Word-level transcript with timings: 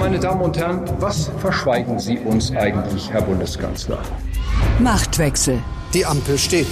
Meine 0.00 0.18
Damen 0.18 0.40
und 0.40 0.56
Herren, 0.56 0.82
was 0.98 1.30
verschweigen 1.40 1.98
Sie 1.98 2.18
uns 2.18 2.50
eigentlich, 2.52 3.12
Herr 3.12 3.20
Bundeskanzler? 3.20 3.98
Machtwechsel. 4.78 5.58
Die 5.92 6.06
Ampel 6.06 6.38
steht. 6.38 6.66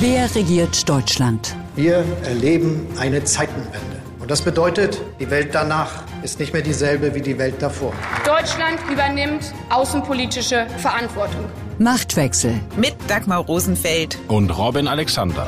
Wer 0.00 0.34
regiert 0.34 0.88
Deutschland? 0.88 1.54
Wir 1.76 2.02
erleben 2.24 2.86
eine 2.98 3.22
Zeitenwende. 3.22 4.00
Und 4.18 4.30
das 4.30 4.40
bedeutet, 4.40 4.98
die 5.20 5.30
Welt 5.30 5.50
danach 5.54 6.04
ist 6.22 6.40
nicht 6.40 6.54
mehr 6.54 6.62
dieselbe 6.62 7.14
wie 7.14 7.20
die 7.20 7.36
Welt 7.36 7.56
davor. 7.60 7.92
Deutschland 8.24 8.78
übernimmt 8.90 9.52
außenpolitische 9.68 10.66
Verantwortung. 10.78 11.44
Machtwechsel. 11.78 12.60
Mit 12.78 12.94
Dagmar 13.08 13.40
Rosenfeld 13.40 14.16
und 14.28 14.56
Robin 14.56 14.88
Alexander. 14.88 15.46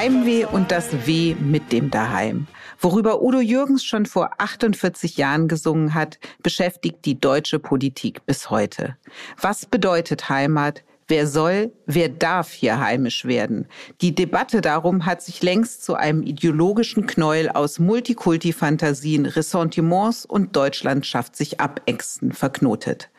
Heimweh 0.00 0.46
und 0.46 0.70
das 0.70 1.06
Weh 1.06 1.34
mit 1.34 1.72
dem 1.72 1.90
Daheim. 1.90 2.46
Worüber 2.78 3.20
Udo 3.20 3.38
Jürgens 3.38 3.84
schon 3.84 4.06
vor 4.06 4.30
48 4.38 5.18
Jahren 5.18 5.46
gesungen 5.46 5.92
hat, 5.92 6.18
beschäftigt 6.42 7.04
die 7.04 7.20
deutsche 7.20 7.58
Politik 7.58 8.24
bis 8.24 8.48
heute. 8.48 8.96
Was 9.38 9.66
bedeutet 9.66 10.30
Heimat? 10.30 10.84
Wer 11.10 11.26
soll, 11.26 11.72
wer 11.86 12.08
darf 12.08 12.52
hier 12.52 12.78
heimisch 12.78 13.24
werden? 13.24 13.66
Die 14.00 14.14
Debatte 14.14 14.60
darum 14.60 15.06
hat 15.06 15.22
sich 15.22 15.42
längst 15.42 15.82
zu 15.82 15.96
einem 15.96 16.22
ideologischen 16.22 17.06
Knäuel 17.08 17.48
aus 17.48 17.80
Multikulti-Fantasien, 17.80 19.26
Ressentiments 19.26 20.24
und 20.24 20.54
Deutschland 20.54 21.04
schafft 21.04 21.34
sich 21.34 21.58
abächsten 21.58 22.30
verknotet. 22.30 23.10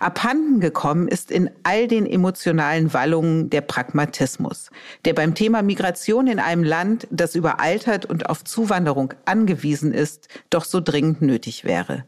Abhanden 0.00 0.60
gekommen 0.60 1.08
ist 1.08 1.30
in 1.30 1.50
all 1.62 1.86
den 1.88 2.04
emotionalen 2.04 2.92
Wallungen 2.92 3.48
der 3.48 3.60
Pragmatismus, 3.60 4.70
der 5.04 5.14
beim 5.14 5.34
Thema 5.34 5.62
Migration 5.62 6.26
in 6.26 6.38
einem 6.38 6.64
Land, 6.64 7.06
das 7.10 7.34
überaltert 7.34 8.06
und 8.06 8.28
auf 8.28 8.44
Zuwanderung 8.44 9.14
angewiesen 9.24 9.92
ist, 9.92 10.28
doch 10.50 10.64
so 10.64 10.80
dringend 10.80 11.22
nötig 11.22 11.64
wäre. 11.64 12.04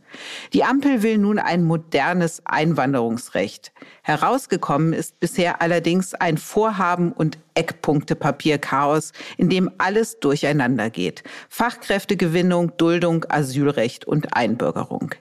Die 0.52 0.64
Ampel 0.64 1.02
will 1.02 1.18
nun 1.18 1.38
ein 1.38 1.64
modernes 1.64 2.42
Einwanderungsrecht. 2.44 3.72
Herausgekommen 4.02 4.92
ist 4.92 5.14
bisher 5.28 5.60
allerdings 5.60 6.14
ein 6.14 6.38
Vorhaben 6.38 7.12
und 7.12 7.36
Eckpunktepapier-Chaos, 7.52 9.12
in 9.36 9.50
dem 9.50 9.70
alles 9.76 10.20
durcheinander 10.20 10.88
geht. 10.88 11.22
Fachkräftegewinnung, 11.50 12.72
Duldung, 12.78 13.26
Asylrecht 13.28 14.06
und 14.06 14.34
Einbürgerung. 14.34 15.14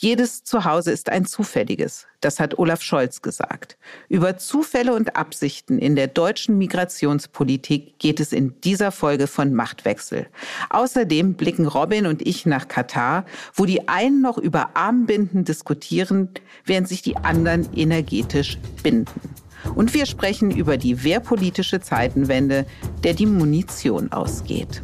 Jedes 0.00 0.44
Zuhause 0.44 0.92
ist 0.92 1.08
ein 1.08 1.24
zufälliges, 1.24 2.06
das 2.20 2.38
hat 2.38 2.56
Olaf 2.56 2.82
Scholz 2.82 3.20
gesagt. 3.20 3.76
Über 4.08 4.38
Zufälle 4.38 4.94
und 4.94 5.16
Absichten 5.16 5.80
in 5.80 5.96
der 5.96 6.06
deutschen 6.06 6.56
Migrationspolitik 6.56 7.98
geht 7.98 8.20
es 8.20 8.32
in 8.32 8.54
dieser 8.60 8.92
Folge 8.92 9.26
von 9.26 9.52
Machtwechsel. 9.52 10.28
Außerdem 10.70 11.34
blicken 11.34 11.66
Robin 11.66 12.06
und 12.06 12.24
ich 12.24 12.46
nach 12.46 12.68
Katar, 12.68 13.26
wo 13.52 13.64
die 13.64 13.88
einen 13.88 14.22
noch 14.22 14.38
über 14.38 14.76
Armbinden 14.76 15.44
diskutieren, 15.44 16.28
während 16.64 16.86
sich 16.86 17.02
die 17.02 17.16
anderen 17.16 17.68
energetisch 17.74 18.56
binden. 18.84 19.34
Und 19.74 19.94
wir 19.94 20.06
sprechen 20.06 20.52
über 20.52 20.76
die 20.76 21.02
wehrpolitische 21.02 21.80
Zeitenwende, 21.80 22.66
der 23.02 23.14
die 23.14 23.26
Munition 23.26 24.12
ausgeht. 24.12 24.80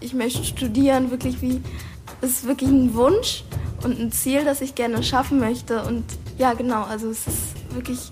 Ich 0.00 0.14
möchte 0.14 0.44
studieren, 0.44 1.10
wirklich 1.10 1.42
wie, 1.42 1.60
es 2.22 2.30
ist 2.30 2.46
wirklich 2.46 2.70
ein 2.70 2.94
Wunsch 2.94 3.44
und 3.86 4.00
ein 4.00 4.10
Ziel, 4.10 4.44
das 4.44 4.60
ich 4.60 4.74
gerne 4.74 5.02
schaffen 5.04 5.38
möchte. 5.38 5.82
Und 5.82 6.04
ja, 6.38 6.54
genau, 6.54 6.82
also 6.82 7.08
es 7.08 7.26
ist 7.26 7.74
wirklich 7.74 8.10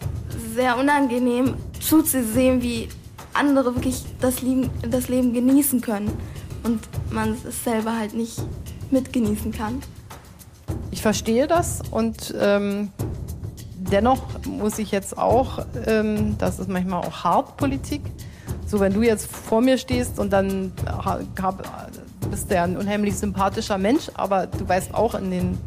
sehr 0.54 0.78
unangenehm 0.78 1.54
zuzusehen, 1.80 2.62
wie 2.62 2.88
andere 3.32 3.74
wirklich 3.74 4.04
das 4.20 4.40
Leben, 4.40 4.70
das 4.88 5.08
Leben 5.08 5.32
genießen 5.32 5.80
können 5.80 6.16
und 6.62 6.80
man 7.10 7.36
es 7.46 7.64
selber 7.64 7.98
halt 7.98 8.14
nicht 8.14 8.40
mitgenießen 8.92 9.50
kann. 9.50 9.82
Ich 10.92 11.02
verstehe 11.02 11.48
das 11.48 11.82
und 11.90 12.32
ähm, 12.38 12.92
dennoch 13.74 14.22
muss 14.46 14.78
ich 14.78 14.92
jetzt 14.92 15.18
auch, 15.18 15.66
ähm, 15.86 16.38
das 16.38 16.60
ist 16.60 16.68
manchmal 16.68 17.04
auch 17.04 17.24
hart 17.24 17.56
Politik, 17.56 18.02
so 18.64 18.78
wenn 18.78 18.92
du 18.92 19.02
jetzt 19.02 19.26
vor 19.26 19.60
mir 19.60 19.76
stehst 19.76 20.20
und 20.20 20.32
dann 20.32 20.72
hab, 22.24 22.30
bist 22.30 22.50
du 22.50 22.54
ja 22.54 22.64
ein 22.64 22.76
unheimlich 22.76 23.16
sympathischer 23.16 23.78
Mensch, 23.78 24.10
aber 24.14 24.46
du 24.46 24.68
weißt 24.68 24.94
auch, 24.94 25.14
in 25.14 25.30
den 25.30 25.58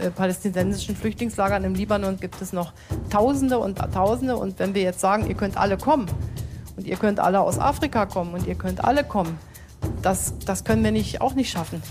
äh, 0.00 0.10
palästinensischen 0.10 0.96
Flüchtlingslagern 0.96 1.64
im 1.64 1.74
Libanon 1.74 2.18
gibt 2.18 2.40
es 2.40 2.52
noch 2.52 2.72
Tausende 3.10 3.58
und 3.58 3.78
Tausende. 3.92 4.36
Und 4.36 4.58
wenn 4.58 4.74
wir 4.74 4.82
jetzt 4.82 5.00
sagen, 5.00 5.28
ihr 5.28 5.34
könnt 5.34 5.56
alle 5.56 5.76
kommen 5.76 6.06
und 6.76 6.86
ihr 6.86 6.96
könnt 6.96 7.20
alle 7.20 7.40
aus 7.40 7.58
Afrika 7.58 8.06
kommen 8.06 8.34
und 8.34 8.46
ihr 8.46 8.54
könnt 8.54 8.84
alle 8.84 9.04
kommen, 9.04 9.38
das, 10.02 10.34
das 10.44 10.64
können 10.64 10.84
wir 10.84 10.92
nicht, 10.92 11.20
auch 11.20 11.34
nicht 11.34 11.50
schaffen. 11.50 11.82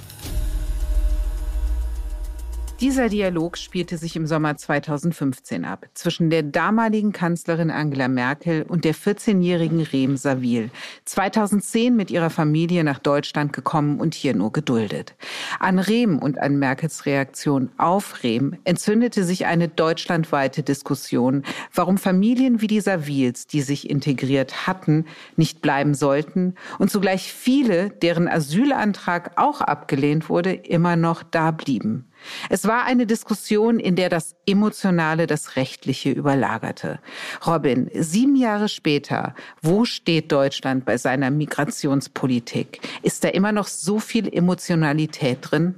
Dieser 2.81 3.09
Dialog 3.09 3.57
spielte 3.57 3.97
sich 3.97 4.15
im 4.15 4.25
Sommer 4.25 4.55
2015 4.55 5.65
ab 5.65 5.87
zwischen 5.95 6.29
der 6.29 6.43
damaligen 6.43 7.11
Kanzlerin 7.11 7.71
Angela 7.71 8.07
Merkel 8.07 8.63
und 8.63 8.85
der 8.85 8.95
14-jährigen 8.95 9.81
Rehm 9.81 10.15
Savil, 10.15 10.69
2010 11.03 11.93
mit 11.93 12.09
ihrer 12.09 12.29
Familie 12.29 12.85
nach 12.85 12.99
Deutschland 12.99 13.51
gekommen 13.51 13.99
und 13.99 14.13
hier 14.15 14.33
nur 14.33 14.53
geduldet. 14.53 15.15
An 15.59 15.77
Rehm 15.77 16.19
und 16.19 16.37
an 16.37 16.57
Merkels 16.57 17.05
Reaktion 17.05 17.69
auf 17.77 18.23
Rehm 18.23 18.55
entzündete 18.63 19.25
sich 19.25 19.45
eine 19.45 19.67
deutschlandweite 19.67 20.63
Diskussion, 20.63 21.43
warum 21.73 21.97
Familien 21.97 22.61
wie 22.61 22.67
die 22.67 22.79
Savils, 22.79 23.45
die 23.45 23.61
sich 23.61 23.89
integriert 23.89 24.67
hatten, 24.67 25.03
nicht 25.35 25.61
bleiben 25.61 25.95
sollten 25.95 26.55
und 26.77 26.89
zugleich 26.89 27.33
viele, 27.33 27.89
deren 27.89 28.29
Asylantrag 28.29 29.33
auch 29.35 29.59
abgelehnt 29.59 30.29
wurde, 30.29 30.53
immer 30.53 30.95
noch 30.95 31.23
da 31.23 31.51
blieben. 31.51 32.08
Es 32.49 32.65
war 32.67 32.85
eine 32.85 33.05
Diskussion, 33.05 33.79
in 33.79 33.95
der 33.95 34.09
das 34.09 34.35
Emotionale 34.45 35.27
das 35.27 35.55
Rechtliche 35.55 36.11
überlagerte. 36.11 36.99
Robin, 37.45 37.89
sieben 37.93 38.35
Jahre 38.35 38.69
später, 38.69 39.35
wo 39.61 39.85
steht 39.85 40.31
Deutschland 40.31 40.85
bei 40.85 40.97
seiner 40.97 41.31
Migrationspolitik? 41.31 42.81
Ist 43.01 43.23
da 43.23 43.29
immer 43.29 43.51
noch 43.51 43.67
so 43.67 43.99
viel 43.99 44.27
Emotionalität 44.27 45.39
drin? 45.41 45.75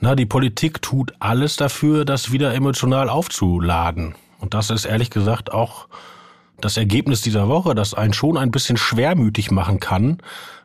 Na, 0.00 0.16
die 0.16 0.26
Politik 0.26 0.82
tut 0.82 1.14
alles 1.20 1.56
dafür, 1.56 2.04
das 2.04 2.32
wieder 2.32 2.54
emotional 2.54 3.08
aufzuladen. 3.08 4.16
Und 4.40 4.54
das 4.54 4.70
ist 4.70 4.84
ehrlich 4.84 5.10
gesagt 5.10 5.52
auch 5.52 5.88
das 6.60 6.76
Ergebnis 6.76 7.20
dieser 7.22 7.48
Woche, 7.48 7.74
das 7.74 7.94
einen 7.94 8.12
schon 8.12 8.36
ein 8.36 8.50
bisschen 8.50 8.76
schwermütig 8.76 9.50
machen 9.50 9.78
kann, 9.78 10.18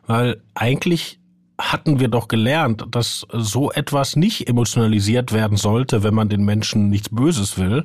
weil 0.06 0.42
eigentlich 0.54 1.20
hatten 1.58 1.98
wir 1.98 2.08
doch 2.08 2.28
gelernt, 2.28 2.84
dass 2.90 3.26
so 3.32 3.72
etwas 3.72 4.16
nicht 4.16 4.48
emotionalisiert 4.48 5.32
werden 5.32 5.56
sollte, 5.56 6.02
wenn 6.02 6.14
man 6.14 6.28
den 6.28 6.44
Menschen 6.44 6.88
nichts 6.88 7.08
Böses 7.08 7.58
will. 7.58 7.84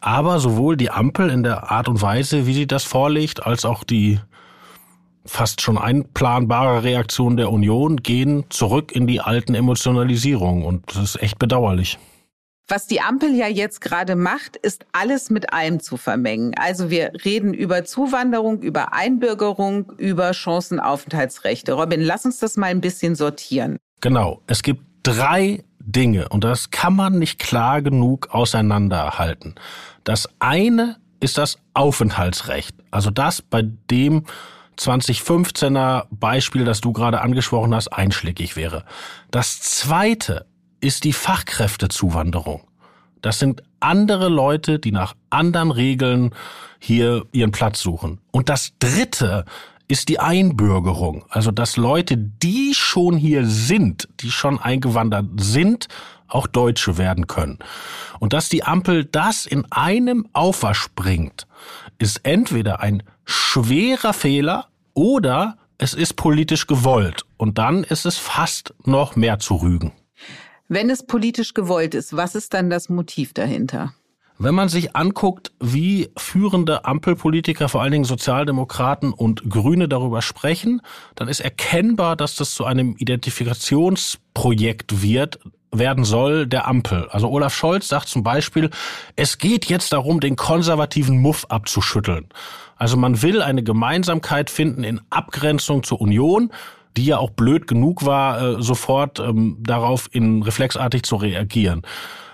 Aber 0.00 0.38
sowohl 0.38 0.76
die 0.76 0.90
Ampel 0.90 1.28
in 1.28 1.42
der 1.42 1.70
Art 1.70 1.88
und 1.88 2.00
Weise, 2.00 2.46
wie 2.46 2.54
sie 2.54 2.66
das 2.66 2.84
vorlegt, 2.84 3.44
als 3.44 3.64
auch 3.64 3.84
die 3.84 4.20
fast 5.26 5.60
schon 5.60 5.76
einplanbare 5.76 6.82
Reaktion 6.82 7.36
der 7.36 7.52
Union 7.52 7.98
gehen 7.98 8.44
zurück 8.48 8.92
in 8.92 9.06
die 9.06 9.20
alten 9.20 9.54
Emotionalisierungen. 9.54 10.64
Und 10.64 10.84
das 10.88 11.02
ist 11.02 11.22
echt 11.22 11.38
bedauerlich. 11.38 11.98
Was 12.70 12.86
die 12.86 13.00
Ampel 13.00 13.34
ja 13.34 13.48
jetzt 13.48 13.80
gerade 13.80 14.14
macht, 14.14 14.54
ist 14.54 14.86
alles 14.92 15.28
mit 15.28 15.52
allem 15.52 15.80
zu 15.80 15.96
vermengen. 15.96 16.54
Also 16.56 16.88
wir 16.88 17.10
reden 17.24 17.52
über 17.52 17.84
Zuwanderung, 17.84 18.62
über 18.62 18.92
Einbürgerung, 18.92 19.90
über 19.96 20.32
Chancenaufenthaltsrechte. 20.32 21.72
Robin, 21.72 22.00
lass 22.00 22.24
uns 22.24 22.38
das 22.38 22.56
mal 22.56 22.68
ein 22.68 22.80
bisschen 22.80 23.16
sortieren. 23.16 23.76
Genau. 24.00 24.40
Es 24.46 24.62
gibt 24.62 24.82
drei 25.02 25.64
Dinge 25.80 26.28
und 26.28 26.44
das 26.44 26.70
kann 26.70 26.94
man 26.94 27.18
nicht 27.18 27.40
klar 27.40 27.82
genug 27.82 28.28
auseinanderhalten. 28.30 29.56
Das 30.04 30.28
eine 30.38 30.96
ist 31.18 31.38
das 31.38 31.58
Aufenthaltsrecht. 31.74 32.76
Also 32.92 33.10
das, 33.10 33.42
bei 33.42 33.62
dem 33.62 34.26
2015er 34.78 36.04
Beispiel, 36.10 36.64
das 36.64 36.80
du 36.80 36.92
gerade 36.92 37.20
angesprochen 37.20 37.74
hast, 37.74 37.88
einschlägig 37.88 38.54
wäre. 38.54 38.84
Das 39.32 39.60
zweite 39.60 40.46
ist 40.80 41.04
die 41.04 41.12
Fachkräftezuwanderung. 41.12 42.62
Das 43.22 43.38
sind 43.38 43.62
andere 43.80 44.28
Leute, 44.28 44.78
die 44.78 44.92
nach 44.92 45.14
anderen 45.28 45.70
Regeln 45.70 46.34
hier 46.78 47.26
ihren 47.32 47.52
Platz 47.52 47.80
suchen. 47.80 48.20
Und 48.30 48.48
das 48.48 48.72
Dritte 48.78 49.44
ist 49.88 50.08
die 50.08 50.20
Einbürgerung. 50.20 51.24
Also 51.28 51.50
dass 51.50 51.76
Leute, 51.76 52.16
die 52.16 52.74
schon 52.74 53.16
hier 53.16 53.46
sind, 53.46 54.08
die 54.20 54.30
schon 54.30 54.58
eingewandert 54.58 55.26
sind, 55.36 55.88
auch 56.28 56.46
Deutsche 56.46 56.96
werden 56.96 57.26
können. 57.26 57.58
Und 58.20 58.32
dass 58.32 58.48
die 58.48 58.62
Ampel 58.62 59.04
das 59.04 59.46
in 59.46 59.70
einem 59.72 60.28
Aufwasch 60.32 60.88
bringt, 60.94 61.46
ist 61.98 62.20
entweder 62.22 62.80
ein 62.80 63.02
schwerer 63.24 64.12
Fehler 64.12 64.68
oder 64.94 65.58
es 65.76 65.94
ist 65.94 66.14
politisch 66.14 66.66
gewollt. 66.66 67.24
Und 67.36 67.58
dann 67.58 67.84
ist 67.84 68.06
es 68.06 68.16
fast 68.16 68.74
noch 68.84 69.16
mehr 69.16 69.38
zu 69.38 69.56
rügen. 69.56 69.92
Wenn 70.72 70.88
es 70.88 71.04
politisch 71.04 71.52
gewollt 71.52 71.96
ist, 71.96 72.16
was 72.16 72.36
ist 72.36 72.54
dann 72.54 72.70
das 72.70 72.88
Motiv 72.88 73.34
dahinter? 73.34 73.92
Wenn 74.38 74.54
man 74.54 74.68
sich 74.68 74.94
anguckt, 74.94 75.50
wie 75.58 76.10
führende 76.16 76.84
Ampelpolitiker, 76.84 77.68
vor 77.68 77.82
allen 77.82 77.90
Dingen 77.90 78.04
Sozialdemokraten 78.04 79.12
und 79.12 79.50
Grüne 79.50 79.88
darüber 79.88 80.22
sprechen, 80.22 80.80
dann 81.16 81.26
ist 81.26 81.40
erkennbar, 81.40 82.14
dass 82.14 82.36
das 82.36 82.54
zu 82.54 82.66
einem 82.66 82.94
Identifikationsprojekt 82.96 85.02
wird, 85.02 85.40
werden 85.72 86.04
soll 86.04 86.46
der 86.46 86.68
Ampel. 86.68 87.08
Also 87.10 87.28
Olaf 87.28 87.52
Scholz 87.52 87.88
sagt 87.88 88.06
zum 88.06 88.22
Beispiel, 88.22 88.70
es 89.16 89.38
geht 89.38 89.66
jetzt 89.66 89.92
darum, 89.92 90.20
den 90.20 90.36
konservativen 90.36 91.18
Muff 91.18 91.46
abzuschütteln. 91.48 92.28
Also 92.76 92.96
man 92.96 93.22
will 93.22 93.42
eine 93.42 93.64
Gemeinsamkeit 93.64 94.50
finden 94.50 94.84
in 94.84 95.00
Abgrenzung 95.10 95.82
zur 95.82 96.00
Union, 96.00 96.52
die 96.96 97.06
ja 97.06 97.18
auch 97.18 97.30
blöd 97.30 97.66
genug 97.66 98.04
war, 98.04 98.40
äh, 98.40 98.62
sofort 98.62 99.20
ähm, 99.20 99.58
darauf 99.60 100.08
in 100.12 100.42
reflexartig 100.42 101.02
zu 101.02 101.16
reagieren. 101.16 101.82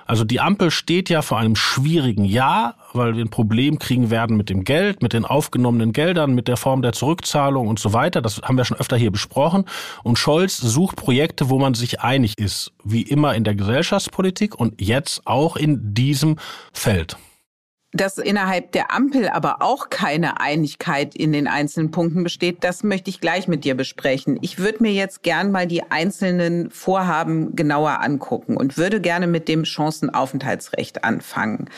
Also 0.07 0.25
die 0.25 0.41
Ampel 0.41 0.71
steht 0.71 1.11
ja 1.11 1.21
vor 1.21 1.39
einem 1.39 1.57
schwierigen 1.57 2.25
Jahr, 2.25 2.77
weil 2.93 3.17
wir 3.17 3.25
ein 3.25 3.29
Problem 3.29 3.81
kriegen 3.81 4.09
werden 4.11 4.37
mit 4.37 4.49
dem 4.49 4.63
Geld, 4.63 5.03
mit 5.03 5.13
den 5.13 5.25
aufgenommenen 5.25 5.93
Geldern, 5.93 6.35
mit 6.35 6.47
der 6.47 6.57
Form 6.57 6.81
der 6.81 6.93
Zurückzahlung 6.93 7.67
und 7.67 7.81
so 7.81 7.93
weiter. 7.93 8.23
Das 8.23 8.41
haben 8.43 8.57
wir 8.57 8.65
schon 8.65 8.79
öfter 8.79 8.97
hier 8.97 9.11
besprochen. 9.11 9.65
Und 10.05 10.17
Scholz 10.19 10.59
sucht 10.59 10.95
Projekte, 10.95 11.51
wo 11.51 11.59
man 11.59 11.75
sich 11.75 12.01
einig 12.01 12.35
ist, 12.39 12.73
wie 12.85 13.03
immer 13.03 13.35
in 13.35 13.43
der 13.43 13.57
Gesellschaftspolitik 13.57 14.55
und 14.55 14.81
jetzt 14.81 15.27
auch 15.27 15.57
in 15.57 15.93
diesem 15.93 16.37
Feld 16.73 17.17
dass 17.93 18.19
innerhalb 18.19 18.73
der 18.73 18.93
Ampel 18.93 19.29
aber 19.29 19.63
auch 19.63 19.91
keine 19.91 20.41
Einigkeit 20.41 21.15
in 21.15 21.33
den 21.33 21.47
einzelnen 21.47 21.91
Punkten 21.91 22.25
besteht, 22.25 22.65
das 22.65 22.83
möchte 22.83 23.11
ich 23.11 23.21
gleich 23.21 23.49
mit 23.49 23.65
dir 23.65 23.75
besprechen. 23.75 24.39
Ich 24.43 24.59
würde 24.59 24.83
mir 24.83 24.93
jetzt 24.93 25.23
gern 25.23 25.51
mal 25.51 25.67
die 25.67 25.91
einzelnen 25.91 26.71
Vorhaben 26.71 27.57
genauer 27.57 28.01
angucken 28.01 28.57
und 28.57 28.77
würde 28.77 29.01
gerne 29.01 29.27
mit 29.27 29.49
dem 29.49 29.65
Chancenaufenthaltsrecht 29.65 31.05
anfangen. 31.05 31.71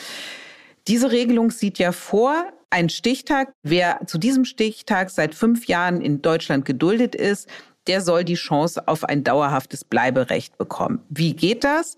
Diese 0.87 1.11
Regelung 1.11 1.51
sieht 1.51 1.77
ja 1.77 1.91
vor, 1.91 2.45
ein 2.71 2.89
Stichtag, 2.89 3.51
wer 3.63 4.01
zu 4.05 4.17
diesem 4.17 4.45
Stichtag 4.45 5.09
seit 5.09 5.33
fünf 5.35 5.65
Jahren 5.67 6.01
in 6.01 6.21
Deutschland 6.21 6.65
geduldet 6.65 7.15
ist, 7.15 7.47
der 7.87 8.01
soll 8.01 8.23
die 8.23 8.35
Chance 8.35 8.87
auf 8.87 9.03
ein 9.03 9.23
dauerhaftes 9.23 9.83
Bleiberecht 9.83 10.57
bekommen. 10.57 11.03
Wie 11.09 11.33
geht 11.33 11.63
das? 11.63 11.95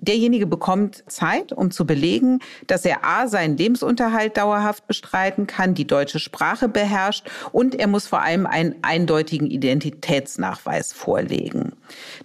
Derjenige 0.00 0.46
bekommt 0.46 1.04
Zeit, 1.08 1.52
um 1.52 1.70
zu 1.70 1.86
belegen, 1.86 2.38
dass 2.66 2.84
er 2.84 3.04
A, 3.04 3.28
seinen 3.28 3.56
Lebensunterhalt 3.56 4.36
dauerhaft 4.36 4.86
bestreiten 4.86 5.46
kann, 5.46 5.74
die 5.74 5.86
deutsche 5.86 6.18
Sprache 6.18 6.68
beherrscht 6.68 7.30
und 7.52 7.74
er 7.74 7.86
muss 7.86 8.06
vor 8.06 8.22
allem 8.22 8.46
einen 8.46 8.76
eindeutigen 8.82 9.50
Identitätsnachweis 9.50 10.92
vorlegen. 10.92 11.72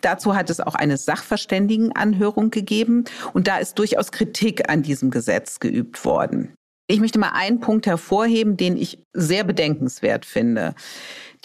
Dazu 0.01 0.35
hat 0.35 0.49
es 0.49 0.61
auch 0.61 0.75
eine 0.75 0.97
Sachverständigenanhörung 0.97 2.49
gegeben 2.49 3.03
und 3.33 3.47
da 3.47 3.57
ist 3.57 3.77
durchaus 3.77 4.11
Kritik 4.11 4.69
an 4.69 4.81
diesem 4.81 5.11
Gesetz 5.11 5.59
geübt 5.59 6.05
worden. 6.05 6.53
Ich 6.87 6.99
möchte 6.99 7.17
mal 7.17 7.31
einen 7.33 7.59
Punkt 7.59 7.87
hervorheben, 7.87 8.57
den 8.57 8.77
ich 8.77 8.99
sehr 9.11 9.43
bedenkenswert 9.43 10.23
finde. 10.23 10.75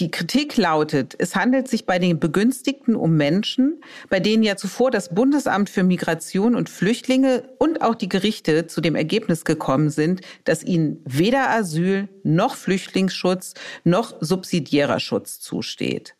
Die 0.00 0.10
Kritik 0.10 0.56
lautet, 0.56 1.14
es 1.18 1.36
handelt 1.36 1.68
sich 1.68 1.84
bei 1.84 1.98
den 1.98 2.18
Begünstigten 2.18 2.96
um 2.96 3.18
Menschen, 3.18 3.82
bei 4.08 4.18
denen 4.18 4.42
ja 4.42 4.56
zuvor 4.56 4.90
das 4.90 5.14
Bundesamt 5.14 5.68
für 5.68 5.82
Migration 5.82 6.54
und 6.54 6.70
Flüchtlinge 6.70 7.42
und 7.58 7.82
auch 7.82 7.94
die 7.94 8.08
Gerichte 8.08 8.66
zu 8.66 8.80
dem 8.80 8.94
Ergebnis 8.94 9.44
gekommen 9.44 9.90
sind, 9.90 10.22
dass 10.44 10.64
ihnen 10.64 11.02
weder 11.04 11.50
Asyl 11.50 12.08
noch 12.22 12.54
Flüchtlingsschutz 12.54 13.52
noch 13.84 14.14
subsidiärer 14.20 15.00
Schutz 15.00 15.38
zusteht. 15.38 16.14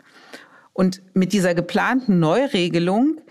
Und 0.75 1.01
mit 1.15 1.33
dieser 1.33 1.55
geplanten 1.55 2.21
Neuregelung 2.21 3.23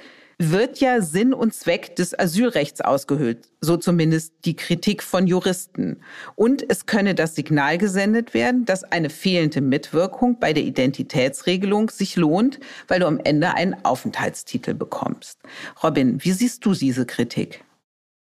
wird 0.42 0.80
ja 0.80 1.02
Sinn 1.02 1.34
und 1.34 1.54
Zweck 1.54 1.98
des 1.98 2.18
Asylrechts 2.18 2.80
ausgehöhlt, 2.80 3.50
so 3.60 3.76
zumindest 3.76 4.34
die 4.46 4.56
Kritik 4.56 5.04
von 5.04 5.28
Juristen. 5.28 5.98
Und 6.36 6.64
es 6.70 6.86
könne 6.86 7.14
das 7.14 7.36
Signal 7.36 7.78
gesendet 7.78 8.34
werden, 8.34 8.64
dass 8.64 8.86
eine 8.86 9.10
fehlende 9.10 9.60
Mitwirkung 9.60 10.40
bei 10.40 10.54
der 10.54 10.64
Identitätsregelung 10.64 11.90
sich 11.90 12.16
lohnt, 12.16 12.60
weil 12.88 13.02
du 13.02 13.08
am 13.08 13.20
Ende 13.20 13.54
einen 13.54 13.76
Aufenthaltstitel 13.84 14.74
bekommst. 14.74 15.40
Robin, 15.84 16.24
wie 16.24 16.32
siehst 16.32 16.66
du 16.66 16.74
diese 16.74 17.06
Kritik? 17.06 17.66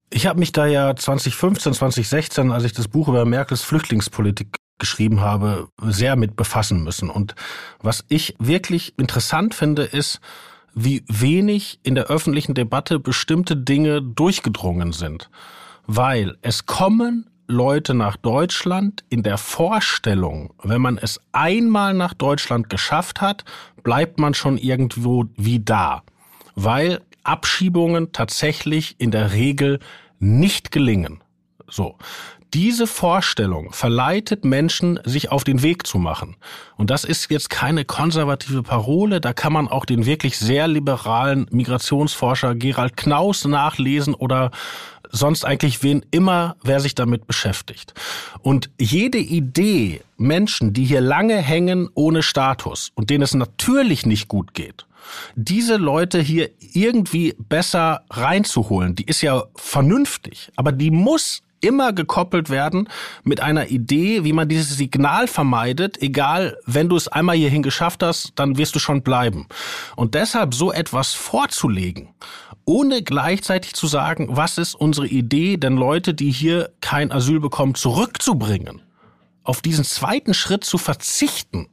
Ich 0.08 0.26
habe 0.26 0.38
mich 0.38 0.52
da 0.52 0.66
ja 0.66 0.96
2015, 0.96 1.74
2016, 1.74 2.50
als 2.50 2.64
ich 2.64 2.72
das 2.72 2.88
Buch 2.88 3.08
über 3.08 3.26
Merkels 3.26 3.60
Flüchtlingspolitik 3.60 4.56
geschrieben 4.78 5.20
habe, 5.20 5.68
sehr 5.82 6.16
mit 6.16 6.36
befassen 6.36 6.82
müssen. 6.82 7.10
Und 7.10 7.34
was 7.80 8.04
ich 8.08 8.34
wirklich 8.38 8.94
interessant 8.98 9.54
finde, 9.54 9.82
ist, 9.82 10.20
wie 10.76 11.02
wenig 11.08 11.80
in 11.82 11.94
der 11.94 12.04
öffentlichen 12.04 12.54
Debatte 12.54 13.00
bestimmte 13.00 13.56
Dinge 13.56 14.02
durchgedrungen 14.02 14.92
sind. 14.92 15.30
Weil 15.86 16.36
es 16.42 16.66
kommen 16.66 17.30
Leute 17.48 17.94
nach 17.94 18.16
Deutschland 18.16 19.02
in 19.08 19.22
der 19.22 19.38
Vorstellung, 19.38 20.52
wenn 20.62 20.82
man 20.82 20.98
es 20.98 21.20
einmal 21.32 21.94
nach 21.94 22.12
Deutschland 22.12 22.68
geschafft 22.68 23.20
hat, 23.20 23.44
bleibt 23.82 24.18
man 24.18 24.34
schon 24.34 24.58
irgendwo 24.58 25.24
wie 25.36 25.60
da. 25.60 26.02
Weil 26.56 27.00
Abschiebungen 27.24 28.12
tatsächlich 28.12 28.96
in 28.98 29.10
der 29.10 29.32
Regel 29.32 29.78
nicht 30.18 30.72
gelingen. 30.72 31.22
So 31.68 31.96
diese 32.54 32.86
Vorstellung 32.86 33.72
verleitet 33.72 34.44
Menschen, 34.44 35.00
sich 35.04 35.30
auf 35.30 35.44
den 35.44 35.62
Weg 35.62 35.86
zu 35.86 35.98
machen. 35.98 36.36
Und 36.76 36.90
das 36.90 37.04
ist 37.04 37.30
jetzt 37.30 37.50
keine 37.50 37.84
konservative 37.84 38.62
Parole, 38.62 39.20
da 39.20 39.32
kann 39.32 39.52
man 39.52 39.68
auch 39.68 39.84
den 39.84 40.06
wirklich 40.06 40.38
sehr 40.38 40.68
liberalen 40.68 41.46
Migrationsforscher 41.50 42.54
Gerald 42.54 42.96
Knaus 42.96 43.44
nachlesen 43.44 44.14
oder 44.14 44.50
sonst 45.10 45.44
eigentlich 45.44 45.82
wen 45.82 46.04
immer, 46.10 46.56
wer 46.62 46.80
sich 46.80 46.94
damit 46.94 47.26
beschäftigt. 47.26 47.94
Und 48.42 48.70
jede 48.78 49.18
Idee, 49.18 50.02
Menschen, 50.16 50.72
die 50.72 50.84
hier 50.84 51.00
lange 51.00 51.36
hängen 51.36 51.88
ohne 51.94 52.22
Status 52.22 52.92
und 52.94 53.10
denen 53.10 53.22
es 53.22 53.34
natürlich 53.34 54.06
nicht 54.06 54.28
gut 54.28 54.54
geht, 54.54 54.86
diese 55.34 55.76
Leute 55.76 56.20
hier 56.20 56.50
irgendwie 56.58 57.34
besser 57.38 58.02
reinzuholen, 58.10 58.94
die 58.94 59.04
ist 59.04 59.22
ja 59.22 59.44
vernünftig, 59.54 60.50
aber 60.56 60.72
die 60.72 60.90
muss 60.90 61.42
immer 61.66 61.92
gekoppelt 61.92 62.48
werden 62.48 62.88
mit 63.24 63.40
einer 63.40 63.68
Idee, 63.68 64.24
wie 64.24 64.32
man 64.32 64.48
dieses 64.48 64.76
Signal 64.76 65.26
vermeidet, 65.26 66.00
egal, 66.00 66.56
wenn 66.66 66.88
du 66.88 66.96
es 66.96 67.08
einmal 67.08 67.36
hierhin 67.36 67.62
geschafft 67.62 68.02
hast, 68.02 68.32
dann 68.36 68.56
wirst 68.56 68.74
du 68.74 68.78
schon 68.78 69.02
bleiben. 69.02 69.46
Und 69.96 70.14
deshalb 70.14 70.54
so 70.54 70.72
etwas 70.72 71.12
vorzulegen, 71.14 72.08
ohne 72.64 73.02
gleichzeitig 73.02 73.74
zu 73.74 73.86
sagen, 73.86 74.28
was 74.30 74.58
ist 74.58 74.74
unsere 74.74 75.06
Idee, 75.06 75.56
denn 75.56 75.76
Leute, 75.76 76.14
die 76.14 76.30
hier 76.30 76.70
kein 76.80 77.10
Asyl 77.12 77.40
bekommen, 77.40 77.74
zurückzubringen, 77.74 78.82
auf 79.42 79.60
diesen 79.60 79.84
zweiten 79.84 80.34
Schritt 80.34 80.64
zu 80.64 80.78
verzichten, 80.78 81.68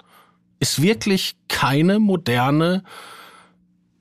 ist 0.59 0.81
wirklich 0.81 1.35
keine 1.47 1.99
moderne 1.99 2.83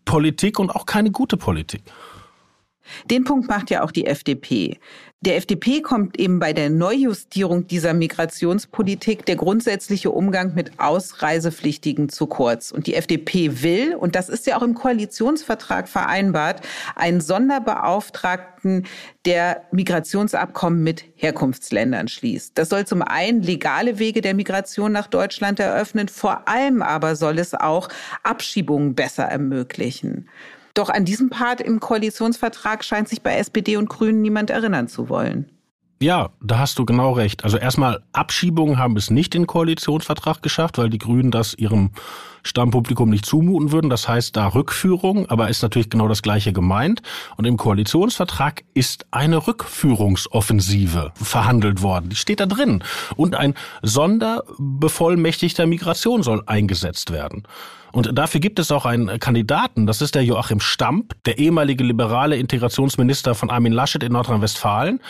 Politik 0.04 0.58
und 0.58 0.70
auch 0.70 0.86
keine 0.86 1.10
gute 1.10 1.36
Politik. 1.36 1.82
Den 3.10 3.24
Punkt 3.24 3.48
macht 3.48 3.70
ja 3.70 3.82
auch 3.82 3.90
die 3.90 4.06
FDP. 4.06 4.78
Der 5.24 5.36
FDP 5.36 5.82
kommt 5.82 6.18
eben 6.18 6.40
bei 6.40 6.52
der 6.52 6.68
Neujustierung 6.68 7.68
dieser 7.68 7.94
Migrationspolitik 7.94 9.24
der 9.24 9.36
grundsätzliche 9.36 10.10
Umgang 10.10 10.54
mit 10.54 10.72
Ausreisepflichtigen 10.80 12.08
zu 12.08 12.26
kurz. 12.26 12.72
Und 12.72 12.88
die 12.88 12.96
FDP 12.96 13.62
will, 13.62 13.94
und 13.94 14.16
das 14.16 14.28
ist 14.28 14.48
ja 14.48 14.56
auch 14.56 14.62
im 14.62 14.74
Koalitionsvertrag 14.74 15.88
vereinbart, 15.88 16.62
einen 16.96 17.20
Sonderbeauftragten, 17.20 18.86
der 19.24 19.62
Migrationsabkommen 19.70 20.82
mit 20.82 21.04
Herkunftsländern 21.14 22.08
schließt. 22.08 22.58
Das 22.58 22.68
soll 22.68 22.84
zum 22.84 23.02
einen 23.02 23.42
legale 23.42 24.00
Wege 24.00 24.22
der 24.22 24.34
Migration 24.34 24.90
nach 24.90 25.06
Deutschland 25.06 25.60
eröffnen, 25.60 26.08
vor 26.08 26.48
allem 26.48 26.82
aber 26.82 27.14
soll 27.14 27.38
es 27.38 27.54
auch 27.54 27.88
Abschiebungen 28.24 28.96
besser 28.96 29.24
ermöglichen. 29.24 30.28
Doch 30.74 30.88
an 30.88 31.04
diesem 31.04 31.30
Part 31.30 31.60
im 31.60 31.80
Koalitionsvertrag 31.80 32.84
scheint 32.84 33.08
sich 33.08 33.22
bei 33.22 33.36
SPD 33.36 33.76
und 33.76 33.88
Grünen 33.88 34.22
niemand 34.22 34.50
erinnern 34.50 34.88
zu 34.88 35.08
wollen. 35.08 35.50
Ja, 36.02 36.30
da 36.42 36.58
hast 36.58 36.80
du 36.80 36.84
genau 36.84 37.12
recht. 37.12 37.44
Also 37.44 37.58
erstmal 37.58 38.02
Abschiebungen 38.12 38.76
haben 38.76 38.96
es 38.96 39.08
nicht 39.08 39.36
in 39.36 39.42
den 39.42 39.46
Koalitionsvertrag 39.46 40.42
geschafft, 40.42 40.76
weil 40.76 40.90
die 40.90 40.98
Grünen 40.98 41.30
das 41.30 41.54
ihrem 41.54 41.90
Stammpublikum 42.42 43.08
nicht 43.08 43.24
zumuten 43.24 43.70
würden. 43.70 43.88
Das 43.88 44.08
heißt 44.08 44.36
da 44.36 44.48
Rückführung, 44.48 45.30
aber 45.30 45.48
ist 45.48 45.62
natürlich 45.62 45.90
genau 45.90 46.08
das 46.08 46.22
gleiche 46.22 46.52
gemeint. 46.52 47.02
Und 47.36 47.44
im 47.44 47.56
Koalitionsvertrag 47.56 48.64
ist 48.74 49.06
eine 49.12 49.46
Rückführungsoffensive 49.46 51.12
verhandelt 51.14 51.82
worden. 51.82 52.08
Die 52.08 52.16
steht 52.16 52.40
da 52.40 52.46
drin. 52.46 52.82
Und 53.14 53.36
ein 53.36 53.54
Sonderbevollmächtigter 53.82 55.66
Migration 55.68 56.24
soll 56.24 56.42
eingesetzt 56.46 57.12
werden. 57.12 57.44
Und 57.92 58.18
dafür 58.18 58.40
gibt 58.40 58.58
es 58.58 58.72
auch 58.72 58.86
einen 58.86 59.20
Kandidaten, 59.20 59.86
das 59.86 60.00
ist 60.00 60.14
der 60.14 60.24
Joachim 60.24 60.60
Stamp, 60.60 61.14
der 61.24 61.38
ehemalige 61.38 61.84
liberale 61.84 62.36
Integrationsminister 62.36 63.34
von 63.34 63.50
Armin 63.50 63.72
Laschet 63.72 64.02
in 64.02 64.12
Nordrhein-Westfalen, 64.12 65.00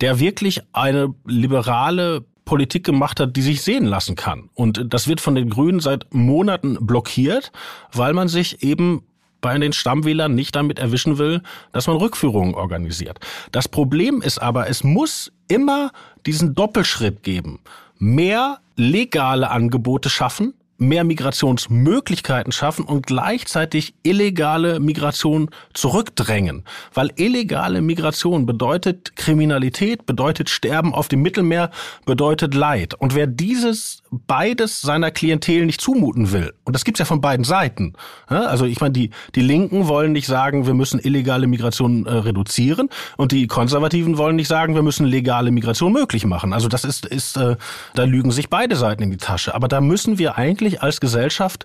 der 0.00 0.20
wirklich 0.20 0.62
eine 0.72 1.12
liberale 1.26 2.24
Politik 2.44 2.84
gemacht 2.84 3.20
hat, 3.20 3.36
die 3.36 3.42
sich 3.42 3.60
sehen 3.62 3.84
lassen 3.84 4.14
kann. 4.14 4.48
Und 4.54 4.86
das 4.88 5.06
wird 5.06 5.20
von 5.20 5.34
den 5.34 5.50
Grünen 5.50 5.80
seit 5.80 6.06
Monaten 6.14 6.78
blockiert, 6.80 7.52
weil 7.92 8.14
man 8.14 8.28
sich 8.28 8.62
eben 8.62 9.02
bei 9.40 9.56
den 9.58 9.72
Stammwählern 9.72 10.34
nicht 10.34 10.56
damit 10.56 10.78
erwischen 10.78 11.18
will, 11.18 11.42
dass 11.72 11.86
man 11.86 11.96
Rückführungen 11.96 12.54
organisiert. 12.54 13.18
Das 13.52 13.68
Problem 13.68 14.22
ist 14.22 14.40
aber, 14.40 14.68
es 14.68 14.82
muss 14.82 15.30
immer 15.48 15.90
diesen 16.26 16.54
Doppelschritt 16.54 17.22
geben. 17.22 17.60
Mehr 17.98 18.60
legale 18.76 19.50
Angebote 19.50 20.08
schaffen, 20.08 20.54
mehr 20.78 21.04
Migrationsmöglichkeiten 21.04 22.52
schaffen 22.52 22.84
und 22.84 23.06
gleichzeitig 23.06 23.94
illegale 24.04 24.80
Migration 24.80 25.50
zurückdrängen. 25.74 26.64
Weil 26.94 27.12
illegale 27.16 27.82
Migration 27.82 28.46
bedeutet 28.46 29.16
Kriminalität, 29.16 30.06
bedeutet 30.06 30.48
Sterben 30.48 30.94
auf 30.94 31.08
dem 31.08 31.20
Mittelmeer, 31.20 31.70
bedeutet 32.06 32.54
Leid. 32.54 32.94
Und 32.94 33.14
wer 33.14 33.26
dieses 33.26 34.02
beides 34.10 34.80
seiner 34.80 35.10
Klientel 35.10 35.66
nicht 35.66 35.80
zumuten 35.80 36.32
will, 36.32 36.52
und 36.64 36.74
das 36.74 36.84
gibt's 36.84 36.98
ja 36.98 37.04
von 37.04 37.20
beiden 37.20 37.44
Seiten. 37.44 37.94
Also 38.26 38.64
ich 38.64 38.80
meine, 38.80 38.92
die, 38.92 39.10
die 39.34 39.40
Linken 39.40 39.88
wollen 39.88 40.12
nicht 40.12 40.26
sagen, 40.26 40.66
wir 40.66 40.74
müssen 40.74 41.00
illegale 41.00 41.46
Migration 41.46 42.06
äh, 42.06 42.12
reduzieren 42.12 42.88
und 43.16 43.32
die 43.32 43.46
Konservativen 43.46 44.18
wollen 44.18 44.36
nicht 44.36 44.48
sagen, 44.48 44.74
wir 44.74 44.82
müssen 44.82 45.06
legale 45.06 45.50
Migration 45.50 45.92
möglich 45.92 46.26
machen. 46.26 46.52
Also 46.52 46.68
das 46.68 46.84
ist, 46.84 47.06
ist 47.06 47.36
äh, 47.36 47.56
da 47.94 48.04
lügen 48.04 48.30
sich 48.30 48.50
beide 48.50 48.76
Seiten 48.76 49.02
in 49.02 49.10
die 49.10 49.16
Tasche. 49.16 49.54
Aber 49.54 49.68
da 49.68 49.80
müssen 49.80 50.18
wir 50.18 50.36
eigentlich 50.36 50.58
eigentlich 50.58 50.82
als 50.82 51.00
Gesellschaft 51.00 51.64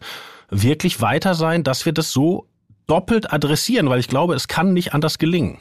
wirklich 0.50 1.02
weiter 1.02 1.34
sein, 1.36 1.64
dass 1.64 1.86
wir 1.86 1.94
das 1.94 2.12
so 2.12 2.48
doppelt 2.88 3.32
adressieren, 3.32 3.90
weil 3.90 4.00
ich 4.00 4.08
glaube, 4.08 4.36
es 4.36 4.48
kann 4.48 4.74
nicht 4.74 4.94
anders 4.94 5.18
gelingen. 5.18 5.60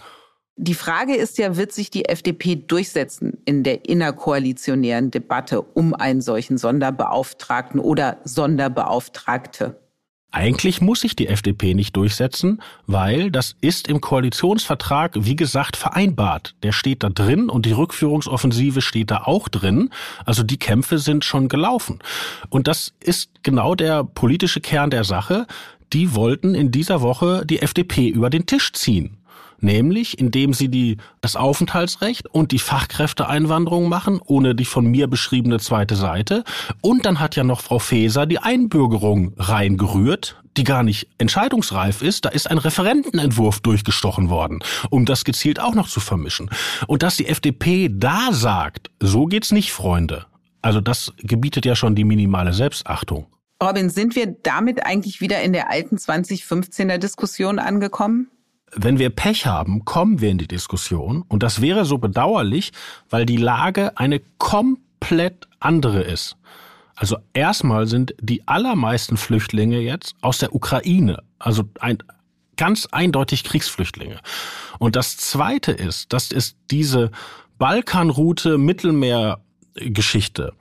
Die 0.56 0.74
Frage 0.74 1.14
ist 1.16 1.38
ja, 1.38 1.56
wird 1.56 1.72
sich 1.72 1.90
die 1.90 2.04
FDP 2.04 2.56
durchsetzen 2.56 3.38
in 3.46 3.62
der 3.62 3.88
innerkoalitionären 3.88 5.10
Debatte 5.10 5.62
um 5.62 5.94
einen 5.94 6.20
solchen 6.20 6.58
Sonderbeauftragten 6.58 7.80
oder 7.80 8.18
Sonderbeauftragte? 8.24 9.78
Eigentlich 10.30 10.80
muss 10.80 11.00
sich 11.00 11.16
die 11.16 11.28
FDP 11.28 11.74
nicht 11.74 11.96
durchsetzen, 11.96 12.62
weil 12.86 13.30
das 13.30 13.54
ist 13.60 13.88
im 13.88 14.00
Koalitionsvertrag, 14.00 15.12
wie 15.14 15.36
gesagt, 15.36 15.76
vereinbart. 15.76 16.54
Der 16.62 16.72
steht 16.72 17.02
da 17.02 17.08
drin 17.08 17.48
und 17.48 17.66
die 17.66 17.72
Rückführungsoffensive 17.72 18.82
steht 18.82 19.10
da 19.10 19.22
auch 19.24 19.48
drin. 19.48 19.90
Also 20.24 20.42
die 20.42 20.58
Kämpfe 20.58 20.98
sind 20.98 21.24
schon 21.24 21.48
gelaufen. 21.48 21.98
Und 22.50 22.66
das 22.66 22.94
ist 23.00 23.42
genau 23.42 23.74
der 23.74 24.04
politische 24.04 24.60
Kern 24.60 24.90
der 24.90 25.04
Sache. 25.04 25.46
Die 25.92 26.14
wollten 26.14 26.54
in 26.54 26.70
dieser 26.70 27.02
Woche 27.02 27.44
die 27.44 27.60
FDP 27.60 28.08
über 28.08 28.30
den 28.30 28.46
Tisch 28.46 28.72
ziehen 28.72 29.18
nämlich 29.62 30.18
indem 30.18 30.54
sie 30.54 30.68
die, 30.68 30.98
das 31.20 31.36
Aufenthaltsrecht 31.36 32.28
und 32.28 32.52
die 32.52 32.58
Fachkräfteeinwanderung 32.58 33.88
machen, 33.88 34.20
ohne 34.24 34.54
die 34.54 34.64
von 34.64 34.86
mir 34.86 35.06
beschriebene 35.06 35.58
zweite 35.58 35.96
Seite. 35.96 36.44
Und 36.80 37.06
dann 37.06 37.20
hat 37.20 37.36
ja 37.36 37.44
noch 37.44 37.60
Frau 37.60 37.78
Faeser 37.78 38.26
die 38.26 38.38
Einbürgerung 38.38 39.34
reingerührt, 39.36 40.42
die 40.56 40.64
gar 40.64 40.82
nicht 40.82 41.08
entscheidungsreif 41.18 42.02
ist. 42.02 42.24
Da 42.24 42.28
ist 42.30 42.50
ein 42.50 42.58
Referentenentwurf 42.58 43.60
durchgestochen 43.60 44.28
worden, 44.28 44.60
um 44.90 45.04
das 45.04 45.24
gezielt 45.24 45.60
auch 45.60 45.74
noch 45.74 45.88
zu 45.88 46.00
vermischen. 46.00 46.50
Und 46.86 47.02
dass 47.02 47.16
die 47.16 47.28
FDP 47.28 47.90
da 47.92 48.28
sagt, 48.32 48.90
so 49.00 49.26
geht's 49.26 49.52
nicht, 49.52 49.72
Freunde. 49.72 50.26
Also 50.60 50.80
das 50.80 51.12
gebietet 51.18 51.66
ja 51.66 51.74
schon 51.74 51.94
die 51.94 52.04
minimale 52.04 52.52
Selbstachtung. 52.52 53.26
Robin, 53.62 53.90
sind 53.90 54.16
wir 54.16 54.26
damit 54.26 54.84
eigentlich 54.84 55.20
wieder 55.20 55.40
in 55.40 55.52
der 55.52 55.70
alten 55.70 55.96
2015er 55.96 56.98
Diskussion 56.98 57.58
angekommen? 57.58 58.28
Wenn 58.74 58.98
wir 58.98 59.10
Pech 59.10 59.46
haben, 59.46 59.84
kommen 59.84 60.20
wir 60.20 60.30
in 60.30 60.38
die 60.38 60.48
Diskussion. 60.48 61.24
Und 61.28 61.42
das 61.42 61.60
wäre 61.60 61.84
so 61.84 61.98
bedauerlich, 61.98 62.72
weil 63.10 63.26
die 63.26 63.36
Lage 63.36 63.98
eine 63.98 64.20
komplett 64.38 65.48
andere 65.60 66.02
ist. 66.02 66.36
Also 66.94 67.16
erstmal 67.32 67.86
sind 67.86 68.14
die 68.20 68.46
allermeisten 68.46 69.16
Flüchtlinge 69.16 69.80
jetzt 69.80 70.14
aus 70.20 70.38
der 70.38 70.54
Ukraine. 70.54 71.22
Also 71.38 71.64
ein, 71.80 71.98
ganz 72.56 72.86
eindeutig 72.90 73.44
Kriegsflüchtlinge. 73.44 74.20
Und 74.78 74.96
das 74.96 75.16
Zweite 75.16 75.72
ist, 75.72 76.12
dass 76.12 76.30
es 76.30 76.56
diese 76.70 77.10
Balkanroute 77.58 78.58
Mittelmeer 78.58 79.40
Geschichte, 79.74 80.52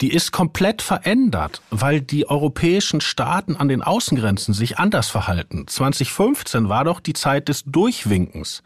die 0.00 0.12
ist 0.12 0.30
komplett 0.30 0.82
verändert, 0.82 1.62
weil 1.70 2.00
die 2.00 2.28
europäischen 2.28 3.00
Staaten 3.00 3.56
an 3.56 3.68
den 3.68 3.82
Außengrenzen 3.82 4.54
sich 4.54 4.78
anders 4.78 5.08
verhalten. 5.08 5.66
2015 5.66 6.68
war 6.68 6.84
doch 6.84 7.00
die 7.00 7.14
Zeit 7.14 7.48
des 7.48 7.64
Durchwinkens. 7.64 8.62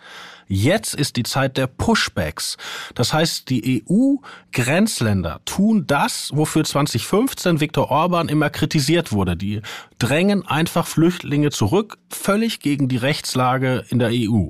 Jetzt 0.55 0.95
ist 0.95 1.17
die 1.17 1.23
Zeit 1.23 1.57
der 1.57 1.67
Pushbacks. 1.67 2.59
Das 2.95 3.15
heißt, 3.15 3.49
die 3.49 3.83
EU-Grenzländer 3.89 5.41
tun 5.47 5.87
das, 5.87 6.31
wofür 6.35 6.65
2015 6.65 7.61
Viktor 7.61 7.91
Orban 7.91 8.29
immer 8.29 8.51
kritisiert 8.51 9.13
wurde. 9.13 9.35
Die 9.35 9.63
drängen 9.99 10.47
einfach 10.47 10.87
Flüchtlinge 10.87 11.51
zurück, 11.51 11.97
völlig 12.11 12.61
gegen 12.61 12.89
die 12.89 12.99
Rechtslage 12.99 13.87
in 13.89 13.99
der 13.99 14.11
EU. 14.13 14.49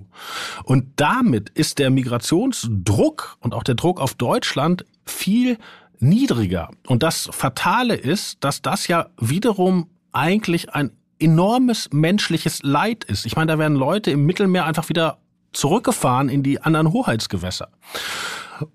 Und 0.65 0.87
damit 0.97 1.51
ist 1.51 1.79
der 1.79 1.91
Migrationsdruck 1.91 3.37
und 3.39 3.55
auch 3.55 3.63
der 3.63 3.77
Druck 3.77 4.01
auf 4.01 4.15
Deutschland 4.15 4.85
viel 5.07 5.59
niedriger. 5.99 6.71
Und 6.87 7.03
das 7.03 7.29
Fatale 7.33 7.95
ist, 7.95 8.43
dass 8.45 8.63
das 8.63 8.89
ja 8.89 9.07
wiederum 9.21 9.89
eigentlich 10.13 10.75
ein 10.75 10.91
enormes 11.19 11.89
menschliches 11.93 12.63
Leid 12.63 13.05
ist. 13.05 13.25
Ich 13.27 13.37
meine, 13.37 13.53
da 13.53 13.59
werden 13.59 13.77
Leute 13.77 14.11
im 14.11 14.27
Mittelmeer 14.27 14.67
einfach 14.67 14.89
wieder 14.89 15.19
zurückgefahren 15.53 16.29
in 16.29 16.43
die 16.43 16.61
anderen 16.61 16.93
Hoheitsgewässer. 16.93 17.69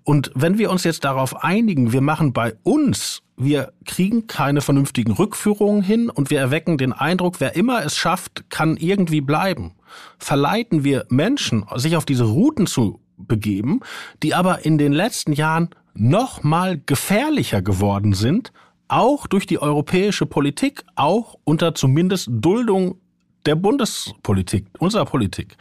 Und 0.04 0.30
wenn 0.34 0.58
wir 0.58 0.70
uns 0.70 0.84
jetzt 0.84 1.04
darauf 1.04 1.44
einigen, 1.44 1.92
wir 1.92 2.00
machen 2.00 2.32
bei 2.32 2.54
uns, 2.62 3.22
wir 3.36 3.72
kriegen 3.84 4.26
keine 4.26 4.60
vernünftigen 4.60 5.12
Rückführungen 5.12 5.82
hin 5.82 6.10
und 6.10 6.30
wir 6.30 6.40
erwecken 6.40 6.78
den 6.78 6.92
Eindruck, 6.92 7.40
wer 7.40 7.56
immer 7.56 7.84
es 7.84 7.96
schafft, 7.96 8.50
kann 8.50 8.76
irgendwie 8.76 9.20
bleiben, 9.20 9.74
verleiten 10.18 10.84
wir 10.84 11.06
Menschen, 11.08 11.64
sich 11.76 11.96
auf 11.96 12.04
diese 12.04 12.24
Routen 12.24 12.66
zu 12.66 13.00
begeben, 13.18 13.80
die 14.22 14.34
aber 14.34 14.64
in 14.64 14.78
den 14.78 14.92
letzten 14.92 15.32
Jahren 15.32 15.70
noch 15.94 16.42
mal 16.42 16.80
gefährlicher 16.84 17.60
geworden 17.60 18.12
sind, 18.12 18.52
auch 18.88 19.26
durch 19.26 19.46
die 19.46 19.60
europäische 19.60 20.26
Politik, 20.26 20.84
auch 20.94 21.38
unter 21.44 21.74
zumindest 21.74 22.28
Duldung 22.30 23.00
der 23.46 23.54
Bundespolitik, 23.54 24.66
unserer 24.78 25.04
Politik. 25.04 25.56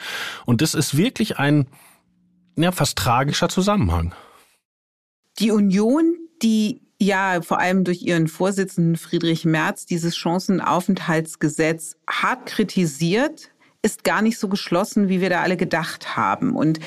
Und 0.46 0.62
das 0.62 0.74
ist 0.74 0.98
wirklich 0.98 1.38
ein 1.38 1.68
ja, 2.56 2.72
fast 2.72 2.98
tragischer 2.98 3.50
Zusammenhang. 3.50 4.14
Die 5.40 5.52
Union, 5.52 6.16
die 6.42 6.82
ja 7.00 7.42
vor 7.42 7.60
allem 7.60 7.84
durch 7.84 8.02
ihren 8.02 8.28
Vorsitzenden 8.28 8.98
Friedrich 8.98 9.46
Merz 9.46 9.86
dieses 9.86 10.16
Chancenaufenthaltsgesetz 10.18 11.96
hart 12.10 12.48
kritisiert, 12.48 13.52
ist 13.84 14.04
gar 14.04 14.22
nicht 14.22 14.40
so 14.40 14.50
geschlossen, 14.50 15.08
wie 15.08 15.22
wir 15.22 15.30
da 15.30 15.42
alle 15.42 15.58
gedacht 15.58 16.18
haben. 16.18 16.56
Und 16.56 16.80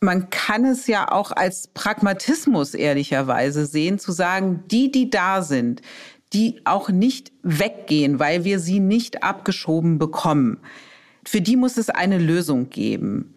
man 0.00 0.30
kann 0.30 0.64
es 0.64 0.86
ja 0.86 1.10
auch 1.10 1.32
als 1.32 1.68
Pragmatismus 1.68 2.74
ehrlicherweise 2.74 3.66
sehen, 3.66 3.98
zu 3.98 4.12
sagen, 4.12 4.64
die, 4.70 4.90
die 4.90 5.10
da 5.10 5.42
sind, 5.42 5.82
die 6.32 6.60
auch 6.64 6.90
nicht 6.90 7.32
weggehen, 7.42 8.18
weil 8.18 8.44
wir 8.44 8.58
sie 8.58 8.80
nicht 8.80 9.22
abgeschoben 9.22 9.98
bekommen. 9.98 10.58
Für 11.24 11.40
die 11.40 11.56
muss 11.56 11.76
es 11.76 11.90
eine 11.90 12.18
Lösung 12.18 12.68
geben. 12.68 13.34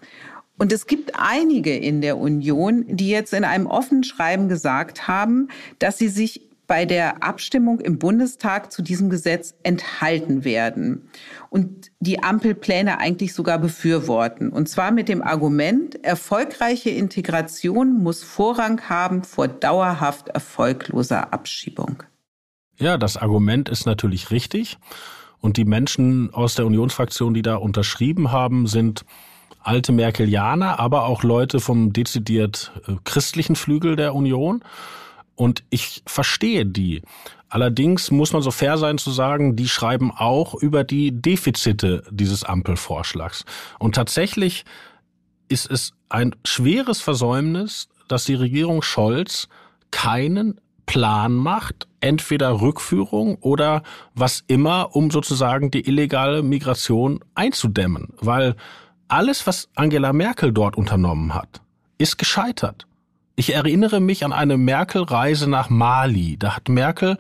Und 0.58 0.74
es 0.74 0.88
gibt 0.88 1.14
einige 1.18 1.76
in 1.76 2.02
der 2.02 2.18
Union, 2.18 2.84
die 2.88 3.10
jetzt 3.10 3.34
in 3.34 3.46
einem 3.46 3.66
offenen 3.66 4.04
Schreiben 4.04 4.50
gesagt 4.50 5.08
haben, 5.08 5.48
dass 5.80 5.98
sie 5.98 6.10
sich 6.10 6.49
bei 6.70 6.86
der 6.86 7.24
Abstimmung 7.24 7.80
im 7.80 7.98
Bundestag 7.98 8.72
zu 8.72 8.84
diesem 8.84 9.10
Gesetz 9.10 9.56
enthalten 9.64 10.46
werden 10.46 11.10
und 11.50 11.90
die 12.00 12.22
Ampelpläne 12.22 13.00
eigentlich 13.00 13.34
sogar 13.34 13.58
befürworten. 13.58 14.50
Und 14.50 14.70
zwar 14.70 14.92
mit 14.92 15.10
dem 15.10 15.24
Argument, 15.24 16.02
erfolgreiche 16.06 16.92
Integration 16.92 18.04
muss 18.04 18.22
Vorrang 18.22 18.82
haben 18.88 19.24
vor 19.24 19.48
dauerhaft 19.48 20.30
erfolgloser 20.30 21.34
Abschiebung. 21.34 22.04
Ja, 22.78 23.00
das 23.00 23.18
Argument 23.18 23.68
ist 23.68 23.88
natürlich 23.88 24.30
richtig. 24.30 24.78
Und 25.40 25.58
die 25.58 25.66
Menschen 25.66 26.32
aus 26.36 26.54
der 26.54 26.68
Unionsfraktion, 26.68 27.34
die 27.34 27.42
da 27.42 27.56
unterschrieben 27.56 28.32
haben, 28.32 28.68
sind 28.68 29.06
alte 29.64 29.92
Merkelianer, 29.92 30.80
aber 30.80 31.06
auch 31.06 31.24
Leute 31.24 31.60
vom 31.60 31.94
dezidiert 31.94 32.72
äh, 32.88 32.94
christlichen 33.06 33.56
Flügel 33.56 33.96
der 33.96 34.14
Union. 34.14 34.64
Und 35.40 35.64
ich 35.70 36.04
verstehe 36.06 36.66
die. 36.66 37.02
Allerdings 37.48 38.12
muss 38.12 38.34
man 38.34 38.42
so 38.42 38.52
fair 38.52 38.78
sein 38.78 38.98
zu 38.98 39.10
sagen, 39.10 39.56
die 39.56 39.70
schreiben 39.70 40.12
auch 40.12 40.54
über 40.54 40.84
die 40.84 41.14
Defizite 41.14 42.04
dieses 42.12 42.44
Ampelvorschlags. 42.44 43.46
Und 43.80 43.96
tatsächlich 43.96 44.66
ist 45.48 45.72
es 45.72 45.94
ein 46.10 46.36
schweres 46.44 47.00
Versäumnis, 47.00 47.88
dass 48.10 48.26
die 48.26 48.36
Regierung 48.36 48.82
Scholz 48.82 49.48
keinen 49.92 50.60
Plan 50.86 51.34
macht, 51.36 51.88
entweder 52.02 52.60
Rückführung 52.60 53.38
oder 53.40 53.84
was 54.16 54.44
immer, 54.48 54.94
um 54.94 55.10
sozusagen 55.10 55.72
die 55.72 55.88
illegale 55.88 56.44
Migration 56.44 57.24
einzudämmen. 57.34 58.10
Weil 58.20 58.58
alles, 59.08 59.48
was 59.48 59.70
Angela 59.74 60.12
Merkel 60.12 60.52
dort 60.52 60.76
unternommen 60.76 61.34
hat, 61.34 61.62
ist 61.98 62.18
gescheitert. 62.18 62.89
Ich 63.40 63.54
erinnere 63.54 64.02
mich 64.02 64.26
an 64.26 64.34
eine 64.34 64.58
Merkel-Reise 64.58 65.50
nach 65.50 65.70
Mali. 65.70 66.36
Da 66.38 66.58
hat 66.58 66.68
Merkel 66.68 67.18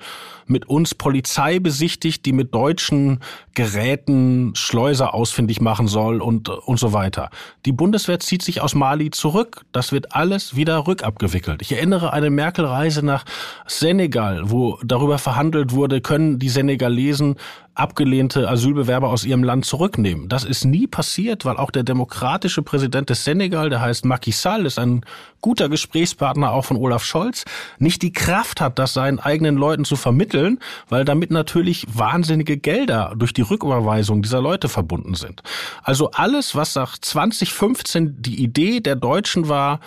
mit 0.48 0.68
uns 0.68 0.94
Polizei 0.94 1.60
besichtigt, 1.60 2.26
die 2.26 2.34
mit 2.34 2.54
deutschen 2.54 3.22
Geräten 3.54 4.52
Schleuser 4.54 5.14
ausfindig 5.14 5.62
machen 5.62 5.88
soll 5.88 6.22
und, 6.22 6.50
und 6.50 6.78
so 6.78 6.92
weiter. 6.92 7.30
Die 7.66 7.72
Bundeswehr 7.72 8.20
zieht 8.20 8.42
sich 8.42 8.60
aus 8.60 8.76
Mali 8.76 9.12
zurück. 9.12 9.62
Das 9.72 9.94
wird 9.94 10.14
alles 10.14 10.58
wieder 10.58 10.88
rückabgewickelt. 10.88 11.62
Ich 11.62 11.72
erinnere 11.72 12.12
eine 12.12 12.30
Merkel-Reise 12.30 13.02
nach 13.02 13.24
Senegal, 13.66 14.52
wo 14.52 14.78
darüber 14.84 15.20
verhandelt 15.20 15.72
wurde, 15.72 16.02
können 16.02 16.38
die 16.38 16.50
Senegalesen 16.50 17.38
abgelehnte 17.76 18.50
Asylbewerber 18.50 19.10
aus 19.10 19.24
ihrem 19.24 19.44
Land 19.44 19.66
zurücknehmen. 19.66 20.28
Das 20.30 20.44
ist 20.44 20.66
nie 20.66 20.88
passiert, 20.88 21.46
weil 21.46 21.58
auch 21.58 21.72
der 21.72 21.84
demokratische 21.84 22.62
Präsident 22.62 23.10
des 23.10 23.24
Senegal, 23.24 23.70
der 23.70 23.82
heißt 23.82 24.06
Macky 24.06 24.32
Sall, 24.32 24.66
ist 24.66 24.80
ein 24.80 25.06
guter 25.42 25.70
Gesprächspartner 25.70 26.52
auch 26.52 26.66
von 26.66 26.78
Olaf 26.78 27.04
Scholz, 27.04 27.46
nicht 27.78 28.02
die 28.02 28.12
Kraft 28.12 28.62
hat, 28.62 28.80
das 28.80 28.94
seinen 28.94 29.20
eigenen 29.20 29.56
Leuten 29.56 29.86
zu 29.86 29.96
vermitteln, 29.96 30.60
weil 30.90 31.06
damit 31.06 31.32
natürlich 31.32 31.86
wahnsinnige 31.94 32.58
Gelder 32.58 33.14
durch 33.16 33.34
die 33.34 33.42
Rücküberweisung 33.42 34.22
dieser 34.22 34.42
Leute 34.42 34.70
verbunden 34.70 35.16
sind. 35.16 35.42
Also 35.84 36.12
alles, 36.12 36.56
was 36.56 36.76
nach 36.76 36.98
2015 36.98 38.22
die 38.22 38.44
Idee 38.44 38.82
der 38.82 38.96
Deutschen 38.96 39.48
war, 39.48 39.80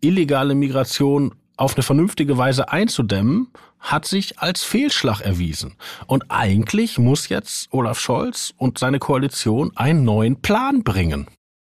illegale 0.00 0.54
Migration 0.54 1.34
auf 1.56 1.74
eine 1.74 1.82
vernünftige 1.82 2.38
Weise 2.38 2.70
einzudämmen, 2.70 3.48
hat 3.80 4.04
sich 4.04 4.38
als 4.38 4.62
Fehlschlag 4.62 5.20
erwiesen. 5.20 5.76
Und 6.06 6.24
eigentlich 6.28 6.98
muss 6.98 7.28
jetzt 7.28 7.68
Olaf 7.72 7.98
Scholz 7.98 8.52
und 8.56 8.78
seine 8.78 8.98
Koalition 8.98 9.72
einen 9.76 10.04
neuen 10.04 10.40
Plan 10.40 10.82
bringen. 10.82 11.26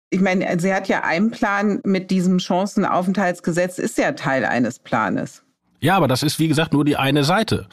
Ich 0.10 0.22
meine, 0.22 0.60
sie 0.60 0.74
hat 0.74 0.88
ja 0.88 1.04
einen 1.04 1.32
Plan 1.32 1.82
mit 1.84 2.12
diesem 2.12 2.40
Chancenaufenthaltsgesetz, 2.40 3.78
ist 3.78 3.98
ja 3.98 4.14
Teil 4.14 4.46
eines 4.46 4.80
Planes. 4.80 5.44
Ja, 5.80 5.98
aber 5.98 6.08
das 6.08 6.24
ist 6.24 6.40
wie 6.40 6.48
gesagt 6.48 6.74
nur 6.74 6.86
die 6.86 6.96
eine 6.96 7.24
Seite. 7.24 7.68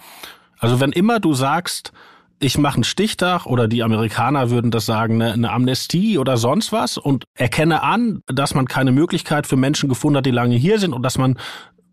Also 0.59 0.81
wenn 0.81 0.93
immer 0.93 1.21
du 1.21 1.33
sagst, 1.33 1.93
ich 2.41 2.59
mache 2.59 2.75
einen 2.75 2.85
Stichtag 2.85 3.47
oder 3.47 3.69
die 3.69 3.83
Amerikaner 3.83 4.50
würden 4.50 4.71
das 4.71 4.87
sagen, 4.87 5.23
eine, 5.23 5.33
eine, 5.33 5.50
Amnestie 5.50 6.19
oder 6.19 6.37
sonst 6.37 6.73
was 6.73 6.99
und 6.99 7.25
erkenne 7.38 7.83
an, 7.83 8.21
dass 8.26 8.55
man 8.55 8.67
keine 8.67 8.93
Möglichkeit 8.93 9.47
für 9.47 9.57
Menschen 9.57 9.88
gefunden 9.88 10.19
hat, 10.19 10.26
die 10.26 10.31
lange 10.31 10.57
hier 10.57 10.79
sind 10.79 10.93
und 10.93 11.03
dass 11.03 11.17
man 11.17 11.38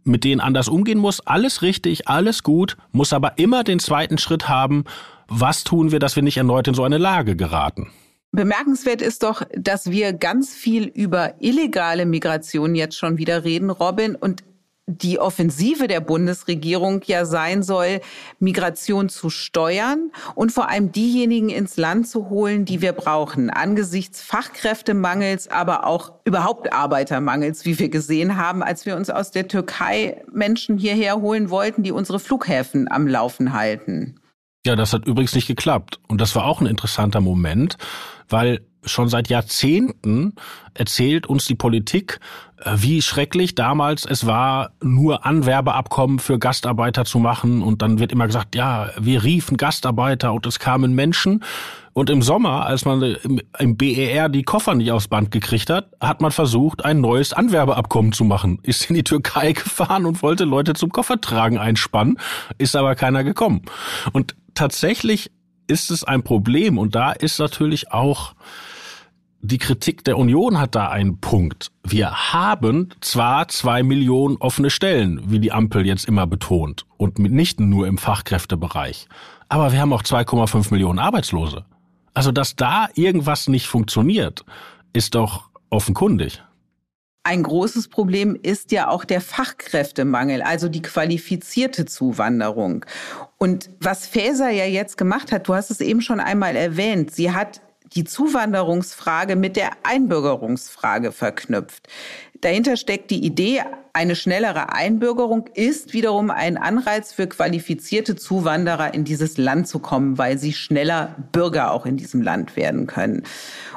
mit 0.03 0.23
denen 0.23 0.41
anders 0.41 0.67
umgehen 0.67 0.99
muss. 0.99 1.25
Alles 1.25 1.61
richtig, 1.61 2.07
alles 2.07 2.43
gut, 2.43 2.77
muss 2.91 3.13
aber 3.13 3.37
immer 3.37 3.63
den 3.63 3.79
zweiten 3.79 4.17
Schritt 4.17 4.49
haben. 4.49 4.85
Was 5.27 5.63
tun 5.63 5.91
wir, 5.91 5.99
dass 5.99 6.15
wir 6.15 6.23
nicht 6.23 6.37
erneut 6.37 6.67
in 6.67 6.73
so 6.73 6.83
eine 6.83 6.97
Lage 6.97 7.35
geraten? 7.35 7.89
Bemerkenswert 8.33 9.01
ist 9.01 9.23
doch, 9.23 9.43
dass 9.55 9.91
wir 9.91 10.13
ganz 10.13 10.53
viel 10.53 10.85
über 10.85 11.35
illegale 11.41 12.05
Migration 12.05 12.75
jetzt 12.75 12.97
schon 12.97 13.17
wieder 13.17 13.43
reden, 13.43 13.69
Robin. 13.69 14.15
Und 14.15 14.43
die 14.97 15.19
Offensive 15.19 15.87
der 15.87 16.01
Bundesregierung 16.01 17.01
ja 17.05 17.25
sein 17.25 17.63
soll, 17.63 18.01
Migration 18.39 19.09
zu 19.09 19.29
steuern 19.29 20.11
und 20.35 20.51
vor 20.51 20.69
allem 20.69 20.91
diejenigen 20.91 21.49
ins 21.49 21.77
Land 21.77 22.07
zu 22.07 22.29
holen, 22.29 22.65
die 22.65 22.81
wir 22.81 22.93
brauchen, 22.93 23.49
angesichts 23.49 24.21
Fachkräftemangels, 24.21 25.49
aber 25.49 25.85
auch 25.85 26.13
überhaupt 26.25 26.73
Arbeitermangels, 26.73 27.65
wie 27.65 27.79
wir 27.79 27.89
gesehen 27.89 28.37
haben, 28.37 28.63
als 28.63 28.85
wir 28.85 28.95
uns 28.95 29.09
aus 29.09 29.31
der 29.31 29.47
Türkei 29.47 30.23
Menschen 30.31 30.77
hierher 30.77 31.21
holen 31.21 31.49
wollten, 31.49 31.83
die 31.83 31.91
unsere 31.91 32.19
Flughäfen 32.19 32.91
am 32.91 33.07
Laufen 33.07 33.53
halten. 33.53 34.19
Ja, 34.65 34.75
das 34.75 34.93
hat 34.93 35.07
übrigens 35.07 35.33
nicht 35.33 35.47
geklappt. 35.47 35.99
Und 36.07 36.21
das 36.21 36.35
war 36.35 36.45
auch 36.45 36.61
ein 36.61 36.67
interessanter 36.67 37.21
Moment, 37.21 37.77
weil 38.29 38.61
schon 38.83 39.09
seit 39.09 39.29
Jahrzehnten 39.29 40.33
erzählt 40.73 41.27
uns 41.27 41.45
die 41.45 41.55
Politik, 41.55 42.19
äh, 42.57 42.71
wie 42.77 43.01
schrecklich 43.01 43.55
damals 43.55 44.05
es 44.05 44.25
war, 44.25 44.71
nur 44.81 45.25
Anwerbeabkommen 45.25 46.19
für 46.19 46.39
Gastarbeiter 46.39 47.05
zu 47.05 47.19
machen. 47.19 47.61
Und 47.61 47.81
dann 47.81 47.99
wird 47.99 48.11
immer 48.11 48.27
gesagt, 48.27 48.55
ja, 48.55 48.89
wir 48.99 49.23
riefen 49.23 49.57
Gastarbeiter 49.57 50.33
und 50.33 50.45
es 50.45 50.59
kamen 50.59 50.93
Menschen. 50.93 51.43
Und 51.93 52.09
im 52.09 52.21
Sommer, 52.21 52.65
als 52.65 52.85
man 52.85 53.17
im 53.59 53.77
BER 53.77 54.29
die 54.29 54.43
Koffer 54.43 54.75
nicht 54.75 54.91
aufs 54.91 55.09
Band 55.09 55.29
gekriegt 55.29 55.69
hat, 55.69 55.89
hat 55.99 56.21
man 56.21 56.31
versucht, 56.31 56.85
ein 56.85 57.01
neues 57.01 57.33
Anwerbeabkommen 57.33 58.13
zu 58.13 58.23
machen. 58.23 58.59
Ist 58.63 58.89
in 58.89 58.95
die 58.95 59.03
Türkei 59.03 59.51
gefahren 59.53 60.05
und 60.05 60.23
wollte 60.23 60.45
Leute 60.45 60.73
zum 60.73 60.91
Koffertragen 60.91 61.57
einspannen, 61.57 62.17
ist 62.57 62.75
aber 62.75 62.95
keiner 62.95 63.25
gekommen. 63.25 63.63
Und 64.13 64.35
tatsächlich 64.53 65.31
ist 65.67 65.91
es 65.91 66.03
ein 66.03 66.23
Problem. 66.23 66.77
Und 66.77 66.95
da 66.95 67.11
ist 67.11 67.39
natürlich 67.39 67.91
auch 67.91 68.33
die 69.43 69.57
Kritik 69.57 70.03
der 70.03 70.17
Union 70.17 70.59
hat 70.59 70.75
da 70.75 70.89
einen 70.89 71.19
Punkt. 71.19 71.71
Wir 71.83 72.31
haben 72.33 72.89
zwar 73.01 73.47
zwei 73.47 73.81
Millionen 73.83 74.37
offene 74.37 74.69
Stellen, 74.69 75.19
wie 75.25 75.39
die 75.39 75.51
Ampel 75.51 75.85
jetzt 75.85 76.07
immer 76.07 76.27
betont, 76.27 76.85
und 76.97 77.17
nicht 77.17 77.59
nur 77.59 77.87
im 77.87 77.97
Fachkräftebereich, 77.97 79.07
aber 79.49 79.71
wir 79.71 79.81
haben 79.81 79.93
auch 79.93 80.03
2,5 80.03 80.71
Millionen 80.71 80.99
Arbeitslose. 80.99 81.65
Also, 82.13 82.31
dass 82.31 82.55
da 82.55 82.87
irgendwas 82.93 83.47
nicht 83.47 83.67
funktioniert, 83.67 84.45
ist 84.93 85.15
doch 85.15 85.49
offenkundig. 85.69 86.43
Ein 87.23 87.43
großes 87.43 87.87
Problem 87.87 88.37
ist 88.41 88.71
ja 88.71 88.89
auch 88.89 89.05
der 89.05 89.21
Fachkräftemangel, 89.21 90.41
also 90.41 90.69
die 90.69 90.81
qualifizierte 90.81 91.85
Zuwanderung. 91.85 92.85
Und 93.37 93.69
was 93.79 94.07
Faeser 94.07 94.49
ja 94.49 94.65
jetzt 94.65 94.97
gemacht 94.97 95.31
hat, 95.31 95.47
du 95.47 95.53
hast 95.53 95.69
es 95.69 95.81
eben 95.81 96.01
schon 96.01 96.19
einmal 96.19 96.55
erwähnt, 96.55 97.11
sie 97.11 97.31
hat 97.31 97.61
die 97.93 98.03
Zuwanderungsfrage 98.03 99.35
mit 99.35 99.55
der 99.55 99.71
Einbürgerungsfrage 99.83 101.11
verknüpft. 101.11 101.87
Dahinter 102.39 102.75
steckt 102.75 103.11
die 103.11 103.23
Idee, 103.23 103.61
eine 103.93 104.15
schnellere 104.15 104.73
Einbürgerung 104.73 105.49
ist 105.53 105.93
wiederum 105.93 106.31
ein 106.31 106.57
Anreiz 106.57 107.11
für 107.11 107.27
qualifizierte 107.27 108.15
Zuwanderer 108.15 108.93
in 108.93 109.03
dieses 109.03 109.37
Land 109.37 109.67
zu 109.67 109.79
kommen, 109.79 110.17
weil 110.17 110.37
sie 110.37 110.53
schneller 110.53 111.15
Bürger 111.33 111.71
auch 111.71 111.85
in 111.85 111.97
diesem 111.97 112.21
Land 112.21 112.55
werden 112.55 112.87
können. 112.87 113.23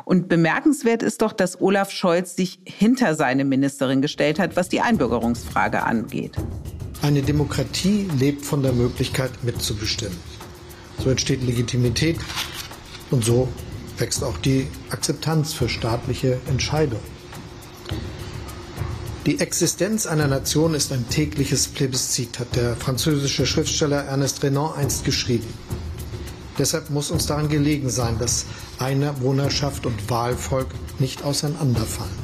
Und 0.04 0.28
bemerkenswert 0.28 1.02
ist 1.02 1.20
doch, 1.20 1.32
dass 1.32 1.60
Olaf 1.60 1.90
Scholz 1.90 2.36
sich 2.36 2.60
hinter 2.64 3.16
seine 3.16 3.44
Ministerin 3.44 4.00
gestellt 4.00 4.38
hat, 4.38 4.56
was 4.56 4.68
die 4.68 4.80
Einbürgerungsfrage 4.80 5.82
angeht. 5.82 6.36
Eine 7.02 7.20
Demokratie 7.20 8.08
lebt 8.18 8.46
von 8.46 8.62
der 8.62 8.72
Möglichkeit 8.72 9.30
mitzubestimmen. 9.42 10.16
So 11.02 11.10
entsteht 11.10 11.42
Legitimität 11.42 12.18
und 13.10 13.24
so 13.24 13.48
wächst 13.98 14.22
auch 14.24 14.38
die 14.38 14.66
Akzeptanz 14.90 15.52
für 15.52 15.68
staatliche 15.68 16.40
Entscheidungen. 16.48 17.14
Die 19.26 19.40
Existenz 19.40 20.06
einer 20.06 20.26
Nation 20.26 20.74
ist 20.74 20.92
ein 20.92 21.08
tägliches 21.08 21.68
Plebiszit, 21.68 22.38
hat 22.38 22.56
der 22.56 22.76
französische 22.76 23.46
Schriftsteller 23.46 24.04
Ernest 24.04 24.42
Renan 24.42 24.74
einst 24.74 25.04
geschrieben. 25.04 25.46
Deshalb 26.58 26.90
muss 26.90 27.10
uns 27.10 27.26
daran 27.26 27.48
gelegen 27.48 27.88
sein, 27.88 28.18
dass 28.18 28.44
Einwohnerschaft 28.78 29.86
und 29.86 30.10
Wahlvolk 30.10 30.68
nicht 30.98 31.24
auseinanderfallen. 31.24 32.23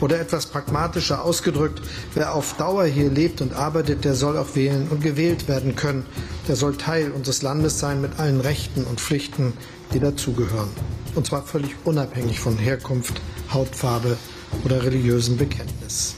Oder 0.00 0.20
etwas 0.20 0.46
pragmatischer 0.46 1.24
ausgedrückt, 1.24 1.80
wer 2.14 2.34
auf 2.34 2.54
Dauer 2.54 2.84
hier 2.84 3.10
lebt 3.10 3.40
und 3.40 3.54
arbeitet, 3.54 4.04
der 4.04 4.14
soll 4.14 4.36
auch 4.36 4.54
wählen 4.54 4.88
und 4.90 5.02
gewählt 5.02 5.48
werden 5.48 5.74
können. 5.74 6.04
Der 6.48 6.56
soll 6.56 6.76
Teil 6.76 7.10
unseres 7.12 7.42
Landes 7.42 7.78
sein 7.78 8.00
mit 8.00 8.18
allen 8.18 8.40
Rechten 8.40 8.84
und 8.84 9.00
Pflichten, 9.00 9.54
die 9.94 10.00
dazugehören. 10.00 10.68
Und 11.14 11.26
zwar 11.26 11.42
völlig 11.42 11.74
unabhängig 11.84 12.40
von 12.40 12.58
Herkunft, 12.58 13.20
Hautfarbe 13.52 14.18
oder 14.64 14.82
religiösem 14.82 15.36
Bekenntnis. 15.36 16.16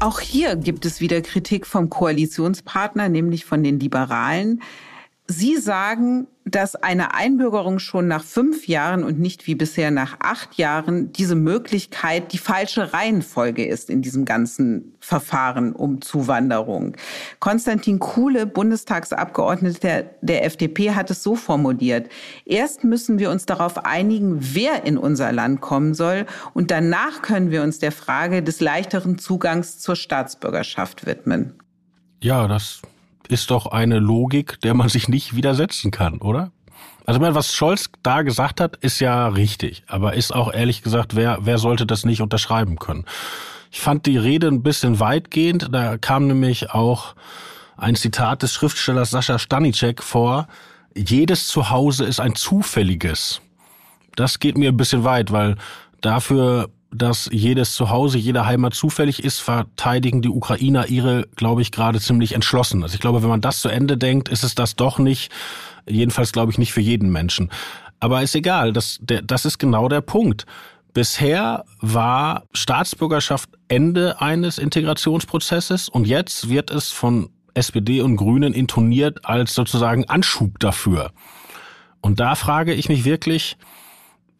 Auch 0.00 0.18
hier 0.18 0.56
gibt 0.56 0.84
es 0.84 1.00
wieder 1.00 1.20
Kritik 1.20 1.64
vom 1.64 1.88
Koalitionspartner, 1.88 3.08
nämlich 3.08 3.44
von 3.44 3.62
den 3.62 3.78
Liberalen. 3.78 4.60
Sie 5.28 5.56
sagen, 5.56 6.26
dass 6.44 6.74
eine 6.74 7.14
Einbürgerung 7.14 7.78
schon 7.78 8.08
nach 8.08 8.24
fünf 8.24 8.66
Jahren 8.66 9.04
und 9.04 9.20
nicht 9.20 9.46
wie 9.46 9.54
bisher 9.54 9.92
nach 9.92 10.16
acht 10.18 10.54
Jahren 10.54 11.12
diese 11.12 11.36
Möglichkeit 11.36 12.32
die 12.32 12.38
falsche 12.38 12.92
Reihenfolge 12.92 13.64
ist 13.64 13.88
in 13.88 14.02
diesem 14.02 14.24
ganzen 14.24 14.94
Verfahren 14.98 15.72
um 15.72 16.02
Zuwanderung. 16.02 16.96
Konstantin 17.38 18.00
Kuhle, 18.00 18.46
Bundestagsabgeordneter 18.46 20.04
der 20.20 20.44
FDP, 20.44 20.90
hat 20.90 21.10
es 21.10 21.22
so 21.22 21.36
formuliert. 21.36 22.08
Erst 22.44 22.82
müssen 22.82 23.20
wir 23.20 23.30
uns 23.30 23.46
darauf 23.46 23.84
einigen, 23.84 24.38
wer 24.40 24.84
in 24.84 24.98
unser 24.98 25.30
Land 25.30 25.60
kommen 25.60 25.94
soll 25.94 26.26
und 26.52 26.72
danach 26.72 27.22
können 27.22 27.52
wir 27.52 27.62
uns 27.62 27.78
der 27.78 27.92
Frage 27.92 28.42
des 28.42 28.60
leichteren 28.60 29.18
Zugangs 29.18 29.78
zur 29.78 29.94
Staatsbürgerschaft 29.94 31.06
widmen. 31.06 31.54
Ja, 32.20 32.48
das 32.48 32.82
ist 33.28 33.50
doch 33.50 33.66
eine 33.66 33.98
Logik, 33.98 34.60
der 34.60 34.74
man 34.74 34.88
sich 34.88 35.08
nicht 35.08 35.34
widersetzen 35.34 35.90
kann, 35.90 36.18
oder? 36.18 36.52
Also 37.04 37.18
ich 37.18 37.22
meine, 37.22 37.34
was 37.34 37.54
Scholz 37.54 37.90
da 38.02 38.22
gesagt 38.22 38.60
hat, 38.60 38.76
ist 38.76 39.00
ja 39.00 39.28
richtig, 39.28 39.82
aber 39.88 40.14
ist 40.14 40.32
auch 40.32 40.52
ehrlich 40.52 40.82
gesagt, 40.82 41.16
wer, 41.16 41.38
wer 41.42 41.58
sollte 41.58 41.84
das 41.84 42.04
nicht 42.04 42.22
unterschreiben 42.22 42.78
können? 42.78 43.06
Ich 43.72 43.80
fand 43.80 44.06
die 44.06 44.18
Rede 44.18 44.48
ein 44.48 44.62
bisschen 44.62 45.00
weitgehend. 45.00 45.68
Da 45.72 45.96
kam 45.96 46.26
nämlich 46.26 46.70
auch 46.70 47.14
ein 47.76 47.96
Zitat 47.96 48.42
des 48.42 48.52
Schriftstellers 48.52 49.10
Sascha 49.10 49.38
Stanicek 49.38 50.02
vor. 50.02 50.46
Jedes 50.94 51.48
Zuhause 51.48 52.04
ist 52.04 52.20
ein 52.20 52.34
zufälliges. 52.34 53.40
Das 54.14 54.38
geht 54.38 54.58
mir 54.58 54.68
ein 54.68 54.76
bisschen 54.76 55.04
weit, 55.04 55.32
weil 55.32 55.56
dafür, 56.02 56.68
dass 56.92 57.28
jedes 57.32 57.74
Zuhause, 57.74 58.18
jede 58.18 58.44
Heimat 58.46 58.74
zufällig 58.74 59.24
ist, 59.24 59.40
verteidigen 59.40 60.20
die 60.22 60.28
Ukrainer 60.28 60.88
ihre, 60.88 61.26
glaube 61.36 61.62
ich, 61.62 61.72
gerade 61.72 62.00
ziemlich 62.00 62.34
entschlossen. 62.34 62.82
Also 62.82 62.94
ich 62.94 63.00
glaube, 63.00 63.22
wenn 63.22 63.30
man 63.30 63.40
das 63.40 63.60
zu 63.60 63.68
Ende 63.68 63.96
denkt, 63.96 64.28
ist 64.28 64.44
es 64.44 64.54
das 64.54 64.76
doch 64.76 64.98
nicht. 64.98 65.32
Jedenfalls 65.88 66.32
glaube 66.32 66.52
ich 66.52 66.58
nicht 66.58 66.72
für 66.72 66.80
jeden 66.80 67.10
Menschen. 67.10 67.50
Aber 67.98 68.22
ist 68.22 68.34
egal, 68.34 68.72
das, 68.72 68.98
der, 69.00 69.22
das 69.22 69.44
ist 69.44 69.58
genau 69.58 69.88
der 69.88 70.00
Punkt. 70.00 70.44
Bisher 70.92 71.64
war 71.80 72.44
Staatsbürgerschaft 72.52 73.48
Ende 73.68 74.20
eines 74.20 74.58
Integrationsprozesses 74.58 75.88
und 75.88 76.06
jetzt 76.06 76.50
wird 76.50 76.70
es 76.70 76.90
von 76.90 77.30
SPD 77.54 78.02
und 78.02 78.16
Grünen 78.16 78.52
intoniert 78.52 79.24
als 79.24 79.54
sozusagen 79.54 80.04
Anschub 80.08 80.58
dafür. 80.58 81.12
Und 82.02 82.20
da 82.20 82.34
frage 82.34 82.74
ich 82.74 82.88
mich 82.88 83.04
wirklich, 83.04 83.56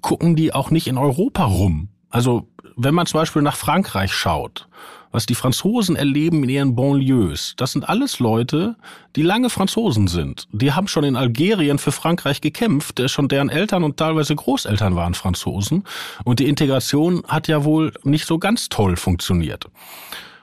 gucken 0.02 0.36
die 0.36 0.52
auch 0.52 0.70
nicht 0.70 0.88
in 0.88 0.98
Europa 0.98 1.44
rum? 1.44 1.88
Also 2.12 2.46
wenn 2.76 2.94
man 2.94 3.06
zum 3.06 3.20
Beispiel 3.20 3.42
nach 3.42 3.56
Frankreich 3.56 4.12
schaut, 4.12 4.68
was 5.10 5.26
die 5.26 5.34
Franzosen 5.34 5.96
erleben 5.96 6.42
in 6.44 6.50
ihren 6.50 6.74
Banlieues, 6.76 7.54
das 7.56 7.72
sind 7.72 7.88
alles 7.88 8.18
Leute, 8.18 8.76
die 9.16 9.22
lange 9.22 9.50
Franzosen 9.50 10.08
sind. 10.08 10.46
Die 10.52 10.72
haben 10.72 10.88
schon 10.88 11.04
in 11.04 11.16
Algerien 11.16 11.78
für 11.78 11.92
Frankreich 11.92 12.40
gekämpft, 12.40 13.02
schon 13.10 13.28
deren 13.28 13.48
Eltern 13.48 13.82
und 13.82 13.96
teilweise 13.96 14.34
Großeltern 14.34 14.94
waren 14.94 15.14
Franzosen. 15.14 15.84
Und 16.24 16.38
die 16.38 16.48
Integration 16.48 17.24
hat 17.28 17.48
ja 17.48 17.64
wohl 17.64 17.92
nicht 18.04 18.26
so 18.26 18.38
ganz 18.38 18.68
toll 18.68 18.96
funktioniert 18.96 19.68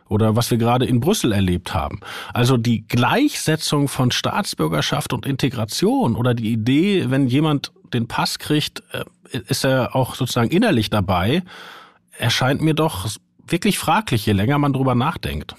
oder 0.10 0.36
was 0.36 0.52
wir 0.52 0.58
gerade 0.58 0.86
in 0.86 1.00
Brüssel 1.00 1.32
erlebt 1.32 1.74
haben. 1.74 2.02
Also 2.34 2.58
die 2.58 2.86
Gleichsetzung 2.88 3.88
von 3.88 4.12
Staatsbürgerschaft 4.12 5.14
und 5.14 5.26
Integration 5.26 6.16
oder 6.16 6.34
die 6.34 6.52
Idee, 6.52 7.06
wenn 7.10 7.28
jemand 7.28 7.72
den 7.94 8.08
Pass 8.08 8.40
kriegt, 8.40 8.84
äh, 8.92 9.06
ist 9.48 9.64
er 9.64 9.96
auch 9.96 10.16
sozusagen 10.16 10.50
innerlich 10.50 10.90
dabei, 10.90 11.44
erscheint 12.18 12.62
mir 12.62 12.74
doch 12.74 13.08
wirklich 13.48 13.80
fraglich, 13.80 14.26
je 14.26 14.34
länger 14.34 14.58
man 14.58 14.74
drüber 14.74 14.96
nachdenkt. 14.96 15.56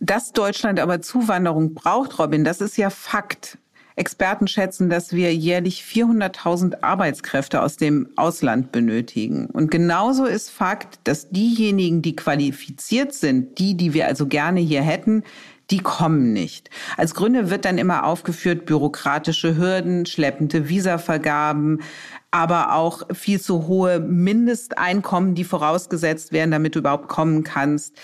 Dass 0.00 0.32
Deutschland 0.32 0.80
aber 0.80 1.02
Zuwanderung 1.02 1.74
braucht, 1.74 2.18
Robin, 2.18 2.42
das 2.42 2.60
ist 2.60 2.78
ja 2.78 2.88
Fakt. 2.88 3.58
Experten 4.00 4.48
schätzen, 4.48 4.88
dass 4.88 5.12
wir 5.12 5.34
jährlich 5.34 5.82
400.000 5.82 6.82
Arbeitskräfte 6.82 7.60
aus 7.60 7.76
dem 7.76 8.08
Ausland 8.16 8.72
benötigen. 8.72 9.44
Und 9.46 9.70
genauso 9.70 10.24
ist 10.24 10.48
Fakt, 10.48 10.98
dass 11.04 11.28
diejenigen, 11.28 12.00
die 12.00 12.16
qualifiziert 12.16 13.12
sind, 13.12 13.58
die, 13.58 13.76
die 13.76 13.92
wir 13.92 14.06
also 14.06 14.26
gerne 14.26 14.60
hier 14.60 14.80
hätten, 14.80 15.22
die 15.70 15.80
kommen 15.80 16.32
nicht. 16.32 16.70
Als 16.96 17.14
Gründe 17.14 17.50
wird 17.50 17.66
dann 17.66 17.76
immer 17.76 18.04
aufgeführt 18.04 18.64
bürokratische 18.64 19.58
Hürden, 19.58 20.06
schleppende 20.06 20.70
Visavergaben, 20.70 21.82
aber 22.30 22.74
auch 22.74 23.02
viel 23.12 23.38
zu 23.38 23.66
hohe 23.66 24.00
Mindesteinkommen, 24.00 25.34
die 25.34 25.44
vorausgesetzt 25.44 26.32
werden, 26.32 26.52
damit 26.52 26.74
du 26.74 26.78
überhaupt 26.78 27.08
kommen 27.08 27.44
kannst. 27.44 27.98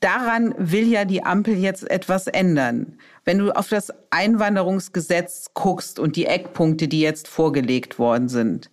Daran 0.00 0.54
will 0.58 0.86
ja 0.86 1.06
die 1.06 1.24
Ampel 1.24 1.54
jetzt 1.56 1.90
etwas 1.90 2.26
ändern. 2.26 2.98
Wenn 3.30 3.38
du 3.38 3.52
auf 3.52 3.68
das 3.68 3.92
Einwanderungsgesetz 4.10 5.50
guckst 5.54 6.00
und 6.00 6.16
die 6.16 6.26
Eckpunkte, 6.26 6.88
die 6.88 7.00
jetzt 7.00 7.28
vorgelegt 7.28 8.00
worden 8.00 8.28
sind, 8.28 8.72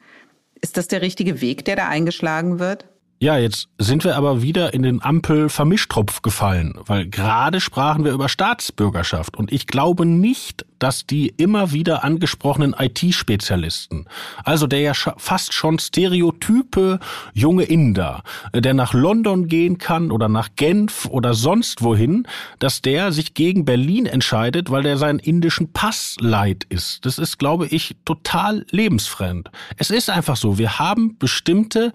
ist 0.62 0.78
das 0.78 0.88
der 0.88 1.04
richtige 1.04 1.42
Weg, 1.42 1.64
der 1.66 1.76
da 1.76 1.88
eingeschlagen 1.88 2.58
wird? 2.58 2.88
Ja, 3.20 3.36
jetzt 3.36 3.68
sind 3.80 4.04
wir 4.04 4.16
aber 4.16 4.44
wieder 4.44 4.76
in 4.76 4.84
den 4.84 5.02
Ampel-Vermischtropf 5.02 6.22
gefallen, 6.22 6.76
weil 6.86 7.08
gerade 7.08 7.60
sprachen 7.60 8.06
wir 8.06 8.12
über 8.12 8.30
Staatsbürgerschaft 8.30 9.38
und 9.38 9.52
ich 9.52 9.66
glaube 9.66 10.06
nicht, 10.06 10.68
dass 10.78 11.08
die 11.08 11.30
immer 11.30 11.72
wieder 11.72 12.04
angesprochenen 12.04 12.76
IT-Spezialisten, 12.78 14.06
also 14.44 14.68
der 14.68 14.82
ja 14.82 14.94
fast 14.94 15.54
schon 15.54 15.80
stereotype 15.80 17.00
junge 17.34 17.64
Inder, 17.64 18.22
äh, 18.52 18.62
der 18.62 18.76
nach 18.76 18.94
London 18.94 19.48
gehen 19.48 19.80
kann 19.80 20.12
oder 20.12 20.30
nach 20.30 20.50
Genf 20.56 21.08
oder 21.08 21.34
sonst 21.34 21.82
wohin, 21.82 22.28
dass 22.60 22.84
der 22.84 23.12
sich 23.12 23.34
gegen 23.34 23.66
Berlin 23.66 24.06
entscheidet, 24.06 24.70
weil 24.70 24.84
der 24.84 24.98
seinen 24.98 25.18
indischen 25.18 25.74
Pass 25.74 26.18
leid 26.20 26.68
ist. 26.70 27.04
Das 27.08 27.18
ist, 27.18 27.40
glaube 27.40 27.66
ich, 27.66 27.96
total 28.06 28.64
lebensfremd. 28.70 29.50
Es 29.78 29.90
ist 29.90 30.12
einfach 30.12 30.36
so, 30.36 30.60
wir 30.60 30.78
haben 30.78 31.18
bestimmte 31.18 31.94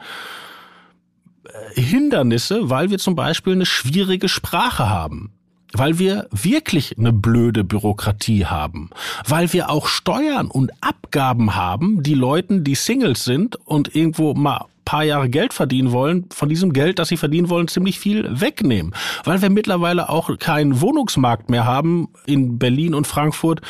Hindernisse, 1.74 2.70
weil 2.70 2.90
wir 2.90 2.98
zum 2.98 3.14
Beispiel 3.14 3.54
eine 3.54 3.66
schwierige 3.66 4.28
Sprache 4.28 4.88
haben 4.88 5.32
weil 5.74 5.98
wir 5.98 6.28
wirklich 6.30 6.98
eine 6.98 7.14
blöde 7.14 7.64
Bürokratie 7.64 8.44
haben, 8.44 8.90
weil 9.26 9.54
wir 9.54 9.70
auch 9.70 9.86
Steuern 9.86 10.48
und 10.48 10.70
Abgaben 10.82 11.54
haben, 11.54 12.02
die 12.02 12.12
Leuten, 12.12 12.62
die 12.62 12.74
Singles 12.74 13.24
sind 13.24 13.56
und 13.56 13.96
irgendwo 13.96 14.34
mal 14.34 14.66
paar 14.84 15.04
Jahre 15.04 15.30
Geld 15.30 15.52
verdienen 15.54 15.92
wollen, 15.92 16.26
von 16.30 16.48
diesem 16.48 16.72
Geld, 16.72 16.98
das 16.98 17.08
sie 17.08 17.16
verdienen 17.16 17.48
wollen, 17.48 17.68
ziemlich 17.68 17.98
viel 17.98 18.28
wegnehmen, 18.40 18.94
weil 19.24 19.40
wir 19.40 19.48
mittlerweile 19.48 20.08
auch 20.08 20.36
keinen 20.38 20.80
Wohnungsmarkt 20.80 21.50
mehr 21.50 21.64
haben 21.64 22.08
in 22.26 22.58
Berlin 22.58 22.94
und 22.94 23.06
Frankfurt 23.06 23.60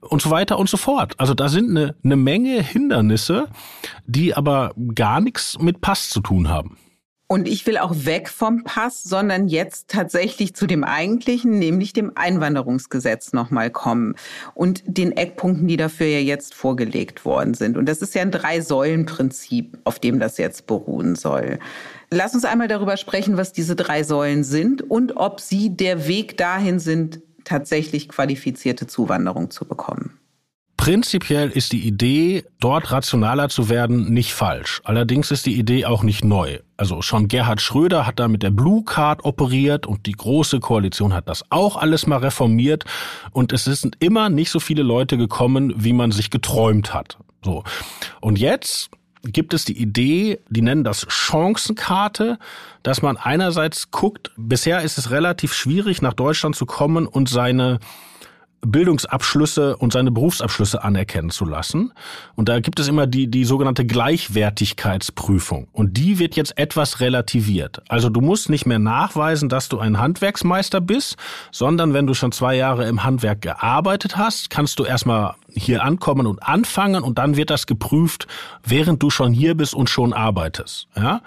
und 0.00 0.22
so 0.22 0.30
weiter 0.30 0.58
und 0.58 0.68
so 0.68 0.76
fort. 0.76 1.14
Also 1.18 1.34
da 1.34 1.48
sind 1.48 1.70
eine, 1.70 1.94
eine 2.02 2.16
Menge 2.16 2.62
Hindernisse, 2.62 3.48
die 4.06 4.34
aber 4.34 4.72
gar 4.94 5.20
nichts 5.20 5.58
mit 5.60 5.80
Pass 5.80 6.10
zu 6.10 6.20
tun 6.20 6.48
haben. 6.48 6.76
Und 7.26 7.48
ich 7.48 7.66
will 7.66 7.78
auch 7.78 7.94
weg 8.04 8.28
vom 8.28 8.64
Pass, 8.64 9.02
sondern 9.02 9.48
jetzt 9.48 9.88
tatsächlich 9.88 10.54
zu 10.54 10.66
dem 10.66 10.84
eigentlichen, 10.84 11.58
nämlich 11.58 11.94
dem 11.94 12.12
Einwanderungsgesetz 12.14 13.32
nochmal 13.32 13.70
kommen 13.70 14.14
und 14.54 14.82
den 14.86 15.12
Eckpunkten, 15.12 15.66
die 15.66 15.78
dafür 15.78 16.06
ja 16.06 16.18
jetzt 16.18 16.54
vorgelegt 16.54 17.24
worden 17.24 17.54
sind. 17.54 17.78
Und 17.78 17.88
das 17.88 18.02
ist 18.02 18.14
ja 18.14 18.22
ein 18.22 18.30
Drei-Säulen-Prinzip, 18.30 19.78
auf 19.84 19.98
dem 19.98 20.20
das 20.20 20.36
jetzt 20.36 20.66
beruhen 20.66 21.16
soll. 21.16 21.58
Lass 22.10 22.34
uns 22.34 22.44
einmal 22.44 22.68
darüber 22.68 22.98
sprechen, 22.98 23.38
was 23.38 23.52
diese 23.52 23.74
drei 23.74 24.02
Säulen 24.02 24.44
sind 24.44 24.82
und 24.82 25.16
ob 25.16 25.40
sie 25.40 25.74
der 25.74 26.06
Weg 26.06 26.36
dahin 26.36 26.78
sind, 26.78 27.20
tatsächlich 27.44 28.08
qualifizierte 28.08 28.86
Zuwanderung 28.86 29.50
zu 29.50 29.64
bekommen. 29.64 30.18
Prinzipiell 30.76 31.50
ist 31.50 31.72
die 31.72 31.86
Idee, 31.86 32.44
dort 32.60 32.90
rationaler 32.90 33.48
zu 33.48 33.68
werden, 33.68 34.12
nicht 34.12 34.34
falsch. 34.34 34.82
Allerdings 34.84 35.30
ist 35.30 35.46
die 35.46 35.58
Idee 35.58 35.86
auch 35.86 36.02
nicht 36.02 36.24
neu. 36.24 36.58
Also 36.76 37.00
schon 37.00 37.28
Gerhard 37.28 37.60
Schröder 37.60 38.06
hat 38.06 38.18
da 38.18 38.28
mit 38.28 38.42
der 38.42 38.50
Blue 38.50 38.84
Card 38.84 39.24
operiert 39.24 39.86
und 39.86 40.06
die 40.06 40.12
Große 40.12 40.60
Koalition 40.60 41.14
hat 41.14 41.28
das 41.28 41.44
auch 41.50 41.76
alles 41.76 42.06
mal 42.06 42.18
reformiert 42.18 42.84
und 43.30 43.52
es 43.52 43.64
sind 43.64 43.96
immer 44.00 44.28
nicht 44.28 44.50
so 44.50 44.58
viele 44.58 44.82
Leute 44.82 45.16
gekommen, 45.16 45.72
wie 45.76 45.92
man 45.92 46.10
sich 46.10 46.30
geträumt 46.30 46.92
hat. 46.92 47.18
So. 47.44 47.62
Und 48.20 48.38
jetzt 48.38 48.90
gibt 49.22 49.54
es 49.54 49.64
die 49.64 49.78
Idee, 49.80 50.40
die 50.48 50.62
nennen 50.62 50.84
das 50.84 51.06
Chancenkarte, 51.08 52.38
dass 52.82 53.00
man 53.00 53.16
einerseits 53.16 53.90
guckt, 53.90 54.32
bisher 54.36 54.82
ist 54.82 54.98
es 54.98 55.10
relativ 55.10 55.54
schwierig, 55.54 56.02
nach 56.02 56.12
Deutschland 56.12 56.56
zu 56.56 56.66
kommen 56.66 57.06
und 57.06 57.28
seine 57.28 57.78
Bildungsabschlüsse 58.66 59.76
und 59.76 59.92
seine 59.92 60.10
Berufsabschlüsse 60.10 60.82
anerkennen 60.82 61.30
zu 61.30 61.44
lassen. 61.44 61.92
Und 62.34 62.48
da 62.48 62.60
gibt 62.60 62.80
es 62.80 62.88
immer 62.88 63.06
die, 63.06 63.28
die 63.28 63.44
sogenannte 63.44 63.84
Gleichwertigkeitsprüfung. 63.84 65.68
Und 65.72 65.96
die 65.96 66.18
wird 66.18 66.36
jetzt 66.36 66.58
etwas 66.58 67.00
relativiert. 67.00 67.82
Also 67.88 68.08
du 68.08 68.20
musst 68.20 68.50
nicht 68.50 68.66
mehr 68.66 68.78
nachweisen, 68.78 69.48
dass 69.48 69.68
du 69.68 69.78
ein 69.78 69.98
Handwerksmeister 69.98 70.80
bist, 70.80 71.16
sondern 71.50 71.94
wenn 71.94 72.06
du 72.06 72.14
schon 72.14 72.32
zwei 72.32 72.56
Jahre 72.56 72.86
im 72.88 73.04
Handwerk 73.04 73.42
gearbeitet 73.42 74.16
hast, 74.16 74.50
kannst 74.50 74.78
du 74.78 74.84
erstmal 74.84 75.34
hier 75.48 75.84
ankommen 75.84 76.26
und 76.26 76.42
anfangen 76.42 77.02
und 77.02 77.18
dann 77.18 77.36
wird 77.36 77.50
das 77.50 77.66
geprüft, 77.66 78.26
während 78.64 79.02
du 79.02 79.10
schon 79.10 79.32
hier 79.32 79.54
bist 79.54 79.74
und 79.74 79.88
schon 79.88 80.12
arbeitest. 80.12 80.88
Ja? 80.96 81.22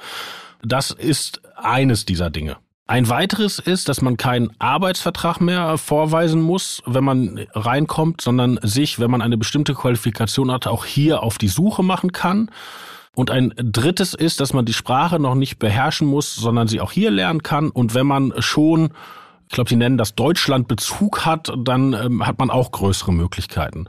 Das 0.62 0.92
ist 0.92 1.42
eines 1.56 2.06
dieser 2.06 2.30
Dinge. 2.30 2.58
Ein 2.90 3.10
weiteres 3.10 3.60
ist, 3.60 3.90
dass 3.90 4.02
man 4.02 4.16
keinen 4.16 4.50
Arbeitsvertrag 4.60 5.42
mehr 5.42 5.78
vorweisen 5.78 6.42
muss, 6.42 6.82
wenn 6.86 7.04
man 7.04 7.46
reinkommt, 7.54 8.22
sondern 8.22 8.60
sich, 8.64 8.98
wenn 8.98 9.12
man 9.12 9.22
eine 9.22 9.38
bestimmte 9.38 9.74
Qualifikation 9.74 10.50
hat, 10.52 10.68
auch 10.68 10.86
hier 10.86 11.22
auf 11.22 11.38
die 11.38 11.50
Suche 11.50 11.84
machen 11.84 12.14
kann. 12.14 12.50
Und 13.14 13.30
ein 13.30 13.54
drittes 13.58 14.14
ist, 14.14 14.40
dass 14.40 14.54
man 14.54 14.64
die 14.64 14.74
Sprache 14.74 15.20
noch 15.20 15.36
nicht 15.36 15.60
beherrschen 15.60 16.08
muss, 16.08 16.36
sondern 16.36 16.70
sie 16.70 16.80
auch 16.80 16.94
hier 16.94 17.12
lernen 17.12 17.44
kann. 17.44 17.72
Und 17.72 17.94
wenn 17.94 18.08
man 18.08 18.34
schon, 18.40 18.92
ich 19.50 19.56
glaube, 19.56 19.70
sie 19.70 19.76
nennen 19.76 19.98
das 19.98 20.16
Deutschlandbezug 20.16 21.26
hat, 21.26 21.52
dann 21.58 21.92
ähm, 21.92 22.26
hat 22.26 22.40
man 22.40 22.50
auch 22.50 22.72
größere 22.72 23.12
Möglichkeiten. 23.12 23.88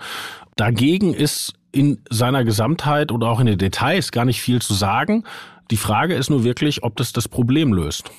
Dagegen 0.57 1.15
ist 1.15 1.53
in 1.71 2.03
seiner 2.11 2.43
Gesamtheit 2.43 3.13
oder 3.13 3.29
auch 3.29 3.39
in 3.39 3.47
den 3.47 3.59
Details 3.59 4.11
gar 4.11 4.25
nicht 4.25 4.41
viel 4.41 4.61
zu 4.61 4.75
sagen. 4.75 5.23
Die 5.71 5.77
Frage 5.77 6.15
ist 6.15 6.31
nur 6.31 6.43
wirklich, 6.43 6.83
ob 6.83 6.97
das 6.97 7.13
das 7.13 7.29
Problem 7.29 7.73
löst. 7.73 8.11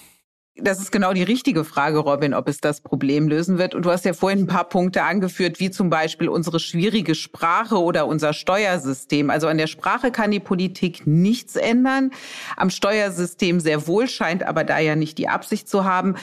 Das 0.61 0.79
ist 0.79 0.91
genau 0.91 1.13
die 1.13 1.23
richtige 1.23 1.63
Frage, 1.63 1.99
Robin, 1.99 2.33
ob 2.33 2.47
es 2.47 2.59
das 2.59 2.81
Problem 2.81 3.27
lösen 3.27 3.57
wird. 3.57 3.75
Und 3.75 3.83
du 3.83 3.91
hast 3.91 4.05
ja 4.05 4.13
vorhin 4.13 4.39
ein 4.39 4.47
paar 4.47 4.67
Punkte 4.67 5.03
angeführt, 5.03 5.59
wie 5.59 5.71
zum 5.71 5.89
Beispiel 5.89 6.29
unsere 6.29 6.59
schwierige 6.59 7.15
Sprache 7.15 7.81
oder 7.81 8.07
unser 8.07 8.33
Steuersystem. 8.33 9.29
Also 9.29 9.47
an 9.47 9.57
der 9.57 9.67
Sprache 9.67 10.11
kann 10.11 10.31
die 10.31 10.39
Politik 10.39 11.05
nichts 11.05 11.55
ändern. 11.55 12.11
Am 12.57 12.69
Steuersystem 12.69 13.59
sehr 13.59 13.87
wohl, 13.87 14.07
scheint 14.07 14.43
aber 14.43 14.63
da 14.63 14.79
ja 14.79 14.95
nicht 14.95 15.17
die 15.17 15.27
Absicht 15.29 15.69
zu 15.69 15.85
haben. 15.85 16.15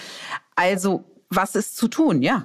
Also 0.55 1.05
was 1.31 1.55
ist 1.55 1.77
zu 1.77 1.89
tun, 1.89 2.23
ja? 2.23 2.45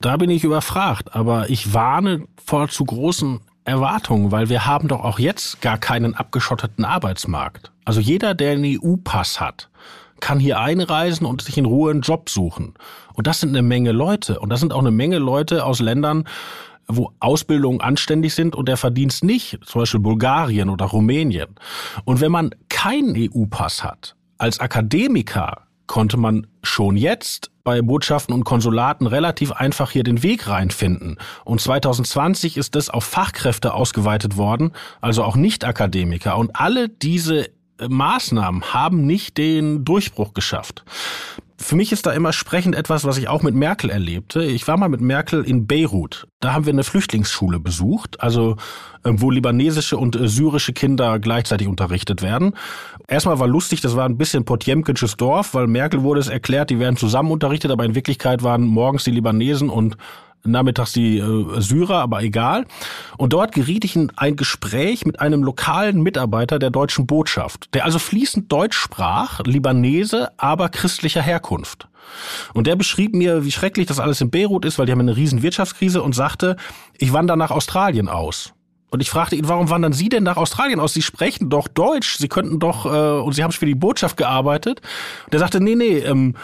Da 0.00 0.16
bin 0.16 0.30
ich 0.30 0.44
überfragt, 0.44 1.14
aber 1.14 1.48
ich 1.50 1.72
warne 1.72 2.26
vor 2.44 2.68
zu 2.68 2.84
großen 2.84 3.40
Erwartungen, 3.64 4.30
weil 4.30 4.48
wir 4.48 4.66
haben 4.66 4.88
doch 4.88 5.02
auch 5.02 5.18
jetzt 5.18 5.62
gar 5.62 5.78
keinen 5.78 6.14
abgeschotteten 6.14 6.84
Arbeitsmarkt. 6.84 7.72
Also 7.84 8.00
jeder, 8.00 8.34
der 8.34 8.52
einen 8.52 8.78
EU-Pass 8.78 9.40
hat, 9.40 9.70
kann 10.20 10.38
hier 10.38 10.60
einreisen 10.60 11.26
und 11.26 11.42
sich 11.42 11.58
in 11.58 11.64
Ruhe 11.64 11.90
einen 11.90 12.00
Job 12.00 12.30
suchen. 12.30 12.74
Und 13.14 13.26
das 13.26 13.40
sind 13.40 13.50
eine 13.50 13.62
Menge 13.62 13.92
Leute. 13.92 14.40
Und 14.40 14.50
das 14.50 14.60
sind 14.60 14.72
auch 14.72 14.80
eine 14.80 14.90
Menge 14.90 15.18
Leute 15.18 15.64
aus 15.64 15.80
Ländern, 15.80 16.24
wo 16.86 17.12
Ausbildungen 17.20 17.80
anständig 17.80 18.34
sind 18.34 18.54
und 18.54 18.68
der 18.68 18.76
Verdienst 18.76 19.24
nicht, 19.24 19.58
zum 19.64 19.82
Beispiel 19.82 20.00
Bulgarien 20.00 20.68
oder 20.68 20.86
Rumänien. 20.86 21.54
Und 22.04 22.20
wenn 22.20 22.32
man 22.32 22.50
keinen 22.68 23.14
EU-Pass 23.16 23.82
hat, 23.82 24.16
als 24.38 24.60
Akademiker 24.60 25.62
konnte 25.86 26.16
man 26.16 26.46
schon 26.62 26.96
jetzt 26.96 27.50
bei 27.62 27.82
Botschaften 27.82 28.34
und 28.34 28.44
Konsulaten 28.44 29.06
relativ 29.06 29.52
einfach 29.52 29.90
hier 29.90 30.02
den 30.02 30.22
Weg 30.22 30.48
reinfinden. 30.48 31.18
Und 31.44 31.60
2020 31.60 32.56
ist 32.56 32.74
das 32.74 32.90
auf 32.90 33.04
Fachkräfte 33.04 33.74
ausgeweitet 33.74 34.36
worden, 34.36 34.72
also 35.00 35.24
auch 35.24 35.36
Nicht-Akademiker. 35.36 36.36
Und 36.36 36.56
alle 36.56 36.88
diese 36.88 37.48
Maßnahmen 37.88 38.74
haben 38.74 39.06
nicht 39.06 39.38
den 39.38 39.84
Durchbruch 39.84 40.34
geschafft. 40.34 40.84
Für 41.56 41.76
mich 41.76 41.92
ist 41.92 42.04
da 42.04 42.12
immer 42.12 42.32
sprechend 42.32 42.74
etwas, 42.74 43.04
was 43.04 43.16
ich 43.16 43.28
auch 43.28 43.42
mit 43.42 43.54
Merkel 43.54 43.88
erlebte. 43.88 44.44
Ich 44.44 44.68
war 44.68 44.76
mal 44.76 44.88
mit 44.88 45.00
Merkel 45.00 45.42
in 45.44 45.66
Beirut. 45.66 46.26
Da 46.40 46.52
haben 46.52 46.66
wir 46.66 46.72
eine 46.72 46.84
Flüchtlingsschule 46.84 47.58
besucht, 47.58 48.20
also 48.20 48.56
ähm, 49.04 49.22
wo 49.22 49.30
libanesische 49.30 49.96
und 49.96 50.14
äh, 50.16 50.28
syrische 50.28 50.72
Kinder 50.72 51.18
gleichzeitig 51.18 51.68
unterrichtet 51.68 52.22
werden. 52.22 52.54
Erstmal 53.08 53.38
war 53.38 53.46
lustig, 53.46 53.80
das 53.80 53.96
war 53.96 54.04
ein 54.04 54.18
bisschen 54.18 54.44
Potjemkinsches 54.44 55.16
Dorf, 55.16 55.54
weil 55.54 55.66
Merkel 55.66 56.02
wurde 56.02 56.20
es 56.20 56.28
erklärt, 56.28 56.70
die 56.70 56.80
werden 56.80 56.96
zusammen 56.96 57.30
unterrichtet, 57.30 57.70
aber 57.70 57.84
in 57.84 57.94
Wirklichkeit 57.94 58.42
waren 58.42 58.64
morgens 58.64 59.04
die 59.04 59.12
Libanesen 59.12 59.70
und 59.70 59.96
nachmittags 60.44 60.92
die 60.92 61.18
äh, 61.18 61.60
Syrer, 61.60 62.00
aber 62.00 62.22
egal. 62.22 62.66
Und 63.16 63.32
dort 63.32 63.52
geriet 63.52 63.84
ich 63.84 63.96
in 63.96 64.12
ein 64.16 64.36
Gespräch 64.36 65.06
mit 65.06 65.20
einem 65.20 65.42
lokalen 65.42 66.02
Mitarbeiter 66.02 66.58
der 66.58 66.70
deutschen 66.70 67.06
Botschaft, 67.06 67.74
der 67.74 67.84
also 67.84 67.98
fließend 67.98 68.50
Deutsch 68.50 68.76
sprach, 68.76 69.40
Libanese, 69.44 70.30
aber 70.36 70.68
christlicher 70.68 71.22
Herkunft. 71.22 71.88
Und 72.52 72.66
der 72.66 72.76
beschrieb 72.76 73.14
mir, 73.14 73.44
wie 73.44 73.52
schrecklich 73.52 73.86
das 73.86 73.98
alles 73.98 74.20
in 74.20 74.30
Beirut 74.30 74.64
ist, 74.64 74.78
weil 74.78 74.86
die 74.86 74.92
haben 74.92 75.00
eine 75.00 75.16
riesen 75.16 75.42
Wirtschaftskrise 75.42 76.02
und 76.02 76.14
sagte, 76.14 76.56
ich 76.98 77.12
wandere 77.12 77.36
nach 77.36 77.50
Australien 77.50 78.08
aus. 78.08 78.52
Und 78.90 79.00
ich 79.00 79.10
fragte 79.10 79.34
ihn, 79.34 79.48
warum 79.48 79.70
wandern 79.70 79.92
Sie 79.92 80.08
denn 80.08 80.22
nach 80.22 80.36
Australien 80.36 80.78
aus? 80.78 80.94
Sie 80.94 81.02
sprechen 81.02 81.50
doch 81.50 81.66
Deutsch, 81.66 82.16
Sie 82.18 82.28
könnten 82.28 82.60
doch, 82.60 82.86
äh, 82.86 83.20
und 83.20 83.32
Sie 83.32 83.42
haben 83.42 83.50
für 83.50 83.66
die 83.66 83.74
Botschaft 83.74 84.16
gearbeitet. 84.16 84.82
Und 85.26 85.34
er 85.34 85.40
sagte, 85.40 85.60
nee, 85.60 85.74
nee, 85.74 85.98
ähm, 85.98 86.36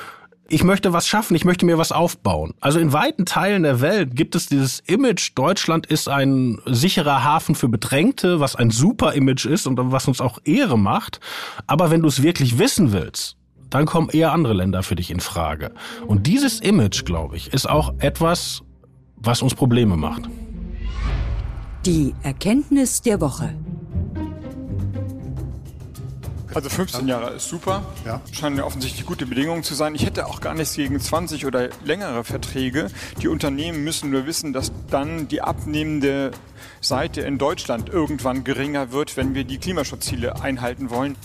ich 0.51 0.65
möchte 0.65 0.93
was 0.93 1.07
schaffen, 1.07 1.37
ich 1.37 1.45
möchte 1.45 1.65
mir 1.65 1.79
was 1.79 1.93
aufbauen. 1.93 2.55
Also 2.61 2.81
in 2.81 2.93
weiten 2.93 3.25
Teilen 3.25 3.63
der 3.63 3.81
Welt 3.81 4.17
gibt 4.17 4.35
es 4.35 4.47
dieses 4.47 4.81
Image, 4.81 5.31
Deutschland 5.37 5.87
ist 5.87 6.09
ein 6.09 6.59
sicherer 6.67 7.23
Hafen 7.23 7.55
für 7.55 7.69
Bedrängte, 7.69 8.41
was 8.41 8.57
ein 8.57 8.71
super 8.71 9.15
Image 9.15 9.47
ist 9.47 9.67
und 9.69 9.79
was 9.81 10.09
uns 10.09 10.21
auch 10.21 10.39
Ehre 10.45 10.77
macht. 10.77 11.21
Aber 11.69 11.91
wenn 11.91 12.03
du 12.03 12.09
es 12.09 12.23
wirklich 12.23 12.59
wissen 12.59 12.93
willst, 12.93 13.37
dann 13.71 13.87
kommen 13.87 14.09
eher 14.11 14.33
andere 14.33 14.55
Länder 14.55 14.83
für 14.83 14.97
dich 14.97 15.13
in 15.13 15.21
Frage. 15.21 15.73
Und 16.07 16.27
dieses 16.27 16.61
Image, 16.61 17.05
glaube 17.05 17.37
ich, 17.37 17.53
ist 17.53 17.71
auch 17.71 17.95
etwas, 17.99 18.63
was 19.17 19.43
uns 19.43 19.55
Probleme 19.55 19.97
macht. 19.97 20.29
Die 21.87 22.15
Erkenntnis 22.25 23.01
der 23.03 23.21
Woche. 23.21 23.55
Also 26.55 26.69
15 26.69 27.07
Jahre 27.07 27.35
ist 27.35 27.49
super. 27.49 27.83
Ja. 28.05 28.21
Scheinen 28.33 28.59
ja 28.59 28.65
offensichtlich 28.65 29.07
gute 29.07 29.27
Bedingungen 29.27 29.63
zu 29.63 29.75
sein. 29.75 29.95
Ich 29.95 30.05
hätte 30.05 30.27
auch 30.27 30.41
gar 30.41 30.55
nichts 30.55 30.75
gegen 30.75 30.99
20 30.99 31.47
oder 31.47 31.69
längere 31.85 32.25
Verträge. 32.25 32.89
Die 33.23 33.29
Unternehmen 33.29 33.85
müssen 33.85 34.11
nur 34.11 34.27
wissen, 34.27 34.53
dass 34.53 34.73
dann 34.91 35.29
die 35.29 35.43
abnehmende 35.43 36.33
Seite 36.81 37.21
in 37.21 37.39
Deutschland 37.39 37.89
irgendwann 37.89 38.43
geringer 38.43 38.91
wird, 38.91 39.17
wenn 39.17 39.35
wir 39.35 39.45
die 39.45 39.59
Klimaschutzziele 39.59 40.43
einhalten 40.43 40.91
wollen. 40.91 41.17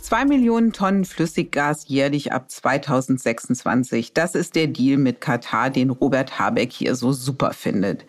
Zwei 0.00 0.24
Millionen 0.24 0.72
Tonnen 0.72 1.04
Flüssiggas 1.04 1.86
jährlich 1.88 2.32
ab 2.32 2.50
2026. 2.50 4.14
Das 4.14 4.34
ist 4.34 4.54
der 4.54 4.68
Deal 4.68 4.96
mit 4.96 5.20
Katar, 5.20 5.68
den 5.68 5.90
Robert 5.90 6.38
Habeck 6.38 6.72
hier 6.72 6.94
so 6.94 7.12
super 7.12 7.52
findet. 7.52 8.06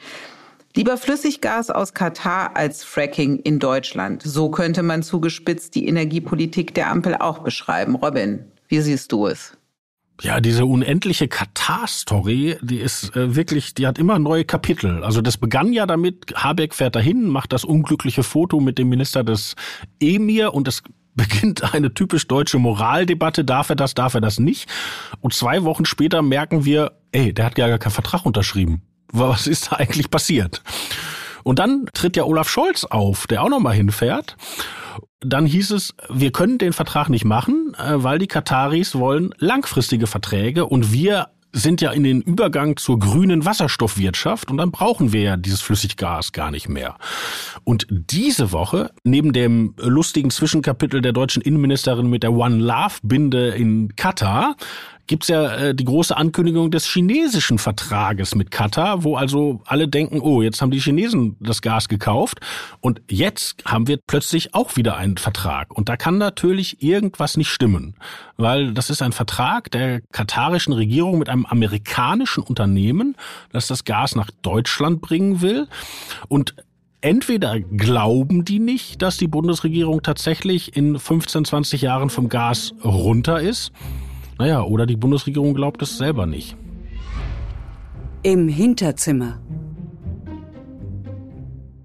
Lieber 0.80 0.96
Flüssiggas 0.96 1.70
aus 1.70 1.94
Katar 1.94 2.56
als 2.56 2.86
Fracking 2.86 3.40
in 3.40 3.60
Deutschland. 3.60 4.24
So 4.24 4.50
könnte 4.50 4.82
man 4.82 5.04
zugespitzt 5.04 5.76
die 5.76 5.86
Energiepolitik 5.90 6.74
der 6.74 6.90
Ampel 6.90 7.16
auch 7.16 7.40
beschreiben. 7.40 7.96
Robin, 7.96 8.46
wie 8.70 8.80
siehst 8.80 9.12
du 9.12 9.28
es? 9.28 9.58
Ja, 10.22 10.40
diese 10.40 10.66
unendliche 10.66 11.28
Katar-Story, 11.28 12.60
die 12.62 12.78
ist 12.78 13.14
äh, 13.18 13.36
wirklich, 13.36 13.74
die 13.74 13.88
hat 13.88 14.00
immer 14.00 14.20
neue 14.20 14.46
Kapitel. 14.46 15.04
Also 15.04 15.22
das 15.22 15.36
begann 15.36 15.74
ja 15.74 15.86
damit, 15.86 16.34
Habeck 16.34 16.74
fährt 16.74 16.96
dahin, 16.96 17.28
macht 17.28 17.52
das 17.52 17.66
unglückliche 17.66 18.24
Foto 18.24 18.62
mit 18.62 18.78
dem 18.78 18.88
Minister 18.88 19.26
des 19.26 19.58
Emir 20.00 20.54
und 20.54 20.70
es 20.70 20.82
beginnt 21.14 21.74
eine 21.74 21.94
typisch 21.94 22.26
deutsche 22.26 22.58
Moraldebatte, 22.58 23.44
darf 23.44 23.68
er 23.68 23.76
das, 23.76 23.96
darf 23.96 24.14
er 24.14 24.22
das 24.22 24.40
nicht. 24.40 24.70
Und 25.20 25.34
zwei 25.34 25.66
Wochen 25.66 25.84
später 25.84 26.22
merken 26.22 26.64
wir, 26.64 26.94
ey, 27.12 27.34
der 27.34 27.48
hat 27.48 27.58
ja 27.58 27.68
gar 27.68 27.80
keinen 27.80 27.92
Vertrag 27.92 28.26
unterschrieben 28.26 28.84
was 29.12 29.48
ist 29.48 29.72
da 29.72 29.78
eigentlich 29.78 30.10
passiert? 30.10 30.62
Und 31.44 31.60
dann 31.60 31.86
tritt 31.94 32.16
ja 32.16 32.24
Olaf 32.24 32.50
Scholz 32.50 32.84
auf, 32.84 33.28
der 33.28 33.44
auch 33.44 33.50
nochmal 33.50 33.76
hinfährt. 33.76 34.36
Dann 35.22 35.46
hieß 35.46 35.72
es, 35.72 35.94
wir 36.10 36.32
können 36.32 36.58
den 36.58 36.74
Vertrag 36.74 37.10
nicht 37.10 37.26
machen, 37.26 37.76
äh, 37.78 38.04
weil 38.04 38.20
die 38.20 38.28
Kataris 38.28 38.96
wollen 38.96 39.34
langfristige 39.38 40.08
Verträge 40.08 40.66
und 40.66 40.94
wir 40.94 41.28
sind 41.52 41.82
ja 41.82 41.92
in 41.92 42.04
den 42.04 42.22
Übergang 42.22 42.78
zur 42.78 43.00
grünen 43.00 43.44
Wasserstoffwirtschaft 43.44 44.52
und 44.52 44.58
dann 44.58 44.72
brauchen 44.72 45.14
wir 45.14 45.22
ja 45.22 45.38
dieses 45.38 45.62
Flüssiggas 45.62 46.32
gar 46.32 46.52
nicht 46.52 46.70
mehr. 46.70 46.96
Und 47.64 47.88
diese 47.90 48.52
Woche, 48.52 48.92
neben 49.04 49.34
dem 49.34 49.74
lustigen 49.78 50.30
Zwischenkapitel 50.30 51.02
der 51.02 51.12
deutschen 51.12 51.42
Innenministerin 51.42 52.10
mit 52.10 52.24
der 52.24 52.34
One 52.34 52.58
Love 52.58 52.96
Binde 53.02 53.50
in 53.50 53.96
Katar, 53.96 54.56
gibt's 55.10 55.28
ja 55.28 55.56
äh, 55.56 55.76
die 55.76 55.86
große 55.86 56.16
Ankündigung 56.16 56.70
des 56.70 56.86
chinesischen 56.86 57.58
Vertrages 57.58 58.36
mit 58.36 58.52
Katar, 58.52 59.04
wo 59.04 59.18
also 59.18 59.60
alle 59.66 59.88
denken, 59.88 60.22
oh, 60.22 60.42
jetzt 60.44 60.62
haben 60.62 60.70
die 60.70 60.80
Chinesen 60.80 61.36
das 61.40 61.62
Gas 61.62 61.90
gekauft 61.90 62.40
und 62.80 63.02
jetzt 63.10 63.66
haben 63.66 63.88
wir 63.88 63.98
plötzlich 63.98 64.54
auch 64.54 64.78
wieder 64.78 64.98
einen 64.98 65.18
Vertrag. 65.18 65.76
Und 65.76 65.90
da 65.90 65.98
kann 65.98 66.20
natürlich 66.20 66.84
irgendwas 66.84 67.38
nicht 67.38 67.50
stimmen, 67.50 67.96
weil 68.38 68.72
das 68.72 68.92
ist 68.92 69.02
ein 69.02 69.12
Vertrag 69.12 69.72
der 69.72 70.02
katarischen 70.12 70.74
Regierung 70.74 71.18
mit 71.18 71.28
einem 71.28 71.48
amerikanischen 71.48 72.44
Unternehmen, 72.44 73.18
das 73.52 73.66
das 73.66 73.86
Gas 73.86 74.16
nach 74.16 74.30
Deutschland 74.44 75.02
bringen 75.02 75.42
will. 75.42 75.68
Und 76.28 76.54
entweder 77.02 77.60
glauben 77.60 78.46
die 78.46 78.60
nicht, 78.60 79.02
dass 79.02 79.18
die 79.18 79.28
Bundesregierung 79.28 80.04
tatsächlich 80.04 80.78
in 80.78 81.00
15, 81.00 81.46
20 81.46 81.82
Jahren 81.82 82.12
vom 82.12 82.30
Gas 82.30 82.76
runter 82.84 83.42
ist, 83.42 83.72
naja, 84.40 84.64
oder 84.64 84.86
die 84.86 84.96
Bundesregierung 84.96 85.54
glaubt 85.54 85.82
es 85.82 85.98
selber 85.98 86.26
nicht. 86.26 86.56
Im 88.24 88.48
Hinterzimmer. 88.48 89.40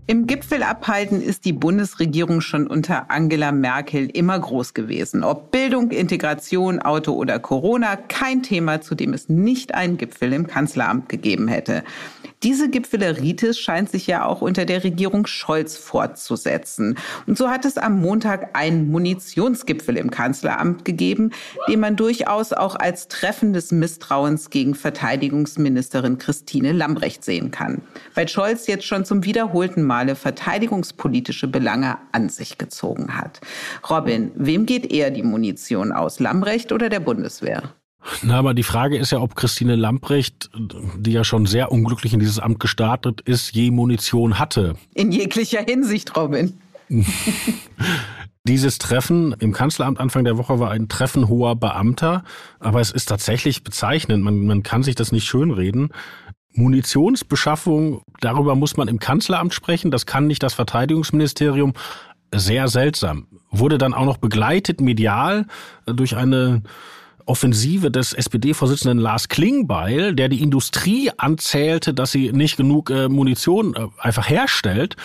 Im 0.06 0.26
Gipfel 0.26 0.62
abhalten 0.62 1.22
ist 1.22 1.46
die 1.46 1.54
Bundesregierung 1.54 2.42
schon 2.42 2.66
unter 2.66 3.10
Angela 3.10 3.52
Merkel 3.52 4.08
immer 4.10 4.38
groß 4.38 4.74
gewesen. 4.74 5.24
Ob 5.24 5.50
Bildung, 5.50 5.90
Integration, 5.90 6.78
Auto 6.78 7.12
oder 7.12 7.38
Corona, 7.38 7.96
kein 7.96 8.42
Thema, 8.42 8.82
zu 8.82 8.94
dem 8.94 9.14
es 9.14 9.28
nicht 9.28 9.74
einen 9.74 9.96
Gipfel 9.96 10.32
im 10.32 10.46
Kanzleramt 10.46 11.08
gegeben 11.08 11.48
hätte. 11.48 11.82
Diese 12.44 12.68
Gipfeleritis 12.68 13.58
scheint 13.58 13.90
sich 13.90 14.06
ja 14.06 14.26
auch 14.26 14.42
unter 14.42 14.66
der 14.66 14.84
Regierung 14.84 15.26
Scholz 15.26 15.78
fortzusetzen. 15.78 16.98
Und 17.26 17.38
so 17.38 17.48
hat 17.48 17.64
es 17.64 17.78
am 17.78 18.02
Montag 18.02 18.50
einen 18.52 18.90
Munitionsgipfel 18.90 19.96
im 19.96 20.10
Kanzleramt 20.10 20.84
gegeben, 20.84 21.30
den 21.68 21.80
man 21.80 21.96
durchaus 21.96 22.52
auch 22.52 22.76
als 22.76 23.08
Treffen 23.08 23.54
des 23.54 23.72
Misstrauens 23.72 24.50
gegen 24.50 24.74
Verteidigungsministerin 24.74 26.18
Christine 26.18 26.72
Lambrecht 26.72 27.24
sehen 27.24 27.50
kann. 27.50 27.80
Weil 28.14 28.28
Scholz 28.28 28.66
jetzt 28.66 28.84
schon 28.84 29.06
zum 29.06 29.24
wiederholten 29.24 29.82
Male 29.82 30.14
verteidigungspolitische 30.14 31.48
Belange 31.48 31.96
an 32.12 32.28
sich 32.28 32.58
gezogen 32.58 33.16
hat. 33.16 33.40
Robin, 33.88 34.32
wem 34.34 34.66
geht 34.66 34.92
eher 34.92 35.10
die 35.10 35.22
Munition 35.22 35.92
aus, 35.92 36.20
Lambrecht 36.20 36.72
oder 36.72 36.90
der 36.90 37.00
Bundeswehr? 37.00 37.72
Na, 38.22 38.38
aber 38.38 38.54
die 38.54 38.62
Frage 38.62 38.98
ist 38.98 39.12
ja, 39.12 39.20
ob 39.20 39.34
Christine 39.34 39.76
Lamprecht, 39.76 40.50
die 40.96 41.12
ja 41.12 41.24
schon 41.24 41.46
sehr 41.46 41.72
unglücklich 41.72 42.12
in 42.12 42.20
dieses 42.20 42.38
Amt 42.38 42.60
gestartet 42.60 43.20
ist, 43.22 43.54
je 43.54 43.70
Munition 43.70 44.38
hatte. 44.38 44.76
In 44.94 45.10
jeglicher 45.12 45.62
Hinsicht, 45.62 46.16
Robin. 46.16 46.58
Dieses 48.46 48.76
Treffen 48.76 49.34
im 49.38 49.52
Kanzleramt 49.52 49.98
Anfang 49.98 50.24
der 50.24 50.36
Woche 50.36 50.58
war 50.60 50.70
ein 50.70 50.88
Treffen 50.88 51.28
hoher 51.28 51.56
Beamter, 51.56 52.24
aber 52.60 52.82
es 52.82 52.90
ist 52.90 53.06
tatsächlich 53.06 53.64
bezeichnend. 53.64 54.22
Man, 54.22 54.44
man 54.44 54.62
kann 54.62 54.82
sich 54.82 54.94
das 54.94 55.12
nicht 55.12 55.24
schönreden. 55.24 55.88
Munitionsbeschaffung, 56.52 58.02
darüber 58.20 58.54
muss 58.54 58.76
man 58.76 58.88
im 58.88 58.98
Kanzleramt 58.98 59.54
sprechen. 59.54 59.90
Das 59.90 60.04
kann 60.04 60.26
nicht 60.26 60.42
das 60.42 60.52
Verteidigungsministerium. 60.52 61.72
Sehr 62.34 62.68
seltsam. 62.68 63.28
Wurde 63.50 63.78
dann 63.78 63.94
auch 63.94 64.04
noch 64.04 64.18
begleitet 64.18 64.80
medial 64.82 65.46
durch 65.86 66.14
eine 66.14 66.62
Offensive 67.26 67.90
des 67.90 68.12
SPD-Vorsitzenden 68.12 68.98
Lars 68.98 69.28
Klingbeil, 69.28 70.14
der 70.14 70.28
die 70.28 70.42
Industrie 70.42 71.10
anzählte, 71.16 71.94
dass 71.94 72.12
sie 72.12 72.32
nicht 72.32 72.56
genug 72.56 72.90
äh, 72.90 73.08
Munition 73.08 73.74
äh, 73.74 73.86
einfach 73.98 74.28
herstellt. 74.28 74.96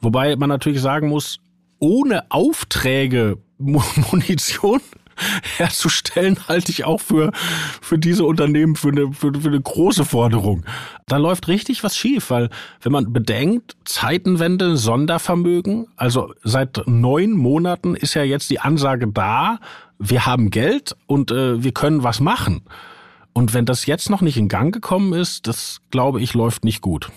Wobei 0.00 0.36
man 0.36 0.48
natürlich 0.48 0.80
sagen 0.80 1.08
muss, 1.08 1.40
ohne 1.78 2.30
Aufträge 2.30 3.38
Munition 3.58 4.80
herzustellen, 5.56 6.38
halte 6.48 6.72
ich 6.72 6.84
auch 6.84 7.00
für, 7.00 7.32
für 7.80 7.98
diese 7.98 8.24
Unternehmen 8.24 8.76
für 8.76 8.88
eine, 8.88 9.12
für, 9.12 9.32
für 9.34 9.48
eine 9.48 9.60
große 9.60 10.04
Forderung. 10.04 10.64
Da 11.06 11.16
läuft 11.16 11.48
richtig 11.48 11.82
was 11.82 11.96
schief, 11.96 12.30
weil 12.30 12.50
wenn 12.82 12.92
man 12.92 13.12
bedenkt, 13.12 13.76
Zeitenwende, 13.84 14.76
Sondervermögen, 14.76 15.86
also 15.96 16.32
seit 16.42 16.82
neun 16.86 17.32
Monaten 17.32 17.94
ist 17.94 18.14
ja 18.14 18.22
jetzt 18.22 18.50
die 18.50 18.60
Ansage 18.60 19.08
da, 19.08 19.58
wir 19.98 20.26
haben 20.26 20.50
Geld 20.50 20.96
und 21.06 21.30
äh, 21.30 21.62
wir 21.62 21.72
können 21.72 22.02
was 22.02 22.20
machen. 22.20 22.62
Und 23.32 23.54
wenn 23.54 23.66
das 23.66 23.86
jetzt 23.86 24.10
noch 24.10 24.22
nicht 24.22 24.36
in 24.36 24.48
Gang 24.48 24.72
gekommen 24.72 25.12
ist, 25.12 25.46
das 25.46 25.80
glaube 25.90 26.20
ich, 26.20 26.34
läuft 26.34 26.64
nicht 26.64 26.80
gut. 26.80 27.10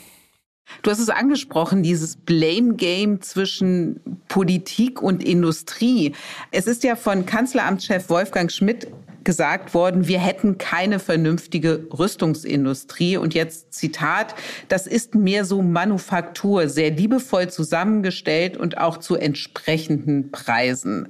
Du 0.82 0.92
hast 0.92 1.00
es 1.00 1.10
angesprochen, 1.10 1.84
dieses 1.84 2.18
Blame 2.18 2.74
Game 2.76 3.22
zwischen 3.22 4.00
Politik 4.28 5.02
und 5.02 5.24
Industrie. 5.24 6.14
Es 6.52 6.68
ist 6.68 6.84
ja 6.84 6.96
von 6.96 7.26
Kanzleramtschef 7.26 8.10
Wolfgang 8.10 8.52
Schmidt 8.52 8.88
gesagt 9.24 9.74
worden, 9.74 10.08
wir 10.08 10.20
hätten 10.20 10.58
keine 10.58 11.00
vernünftige 11.00 11.88
Rüstungsindustrie. 11.98 13.18
Und 13.18 13.34
jetzt 13.34 13.74
Zitat, 13.74 14.36
das 14.68 14.88
ist 14.88 15.16
mehr 15.16 15.46
so 15.46 15.62
Manufaktur, 15.62 16.68
sehr 16.68 16.92
liebevoll 16.92 17.50
zusammengestellt 17.50 18.58
und 18.58 18.78
auch 18.78 18.98
zu 18.98 19.16
entsprechenden 19.16 20.32
Preisen. 20.32 21.08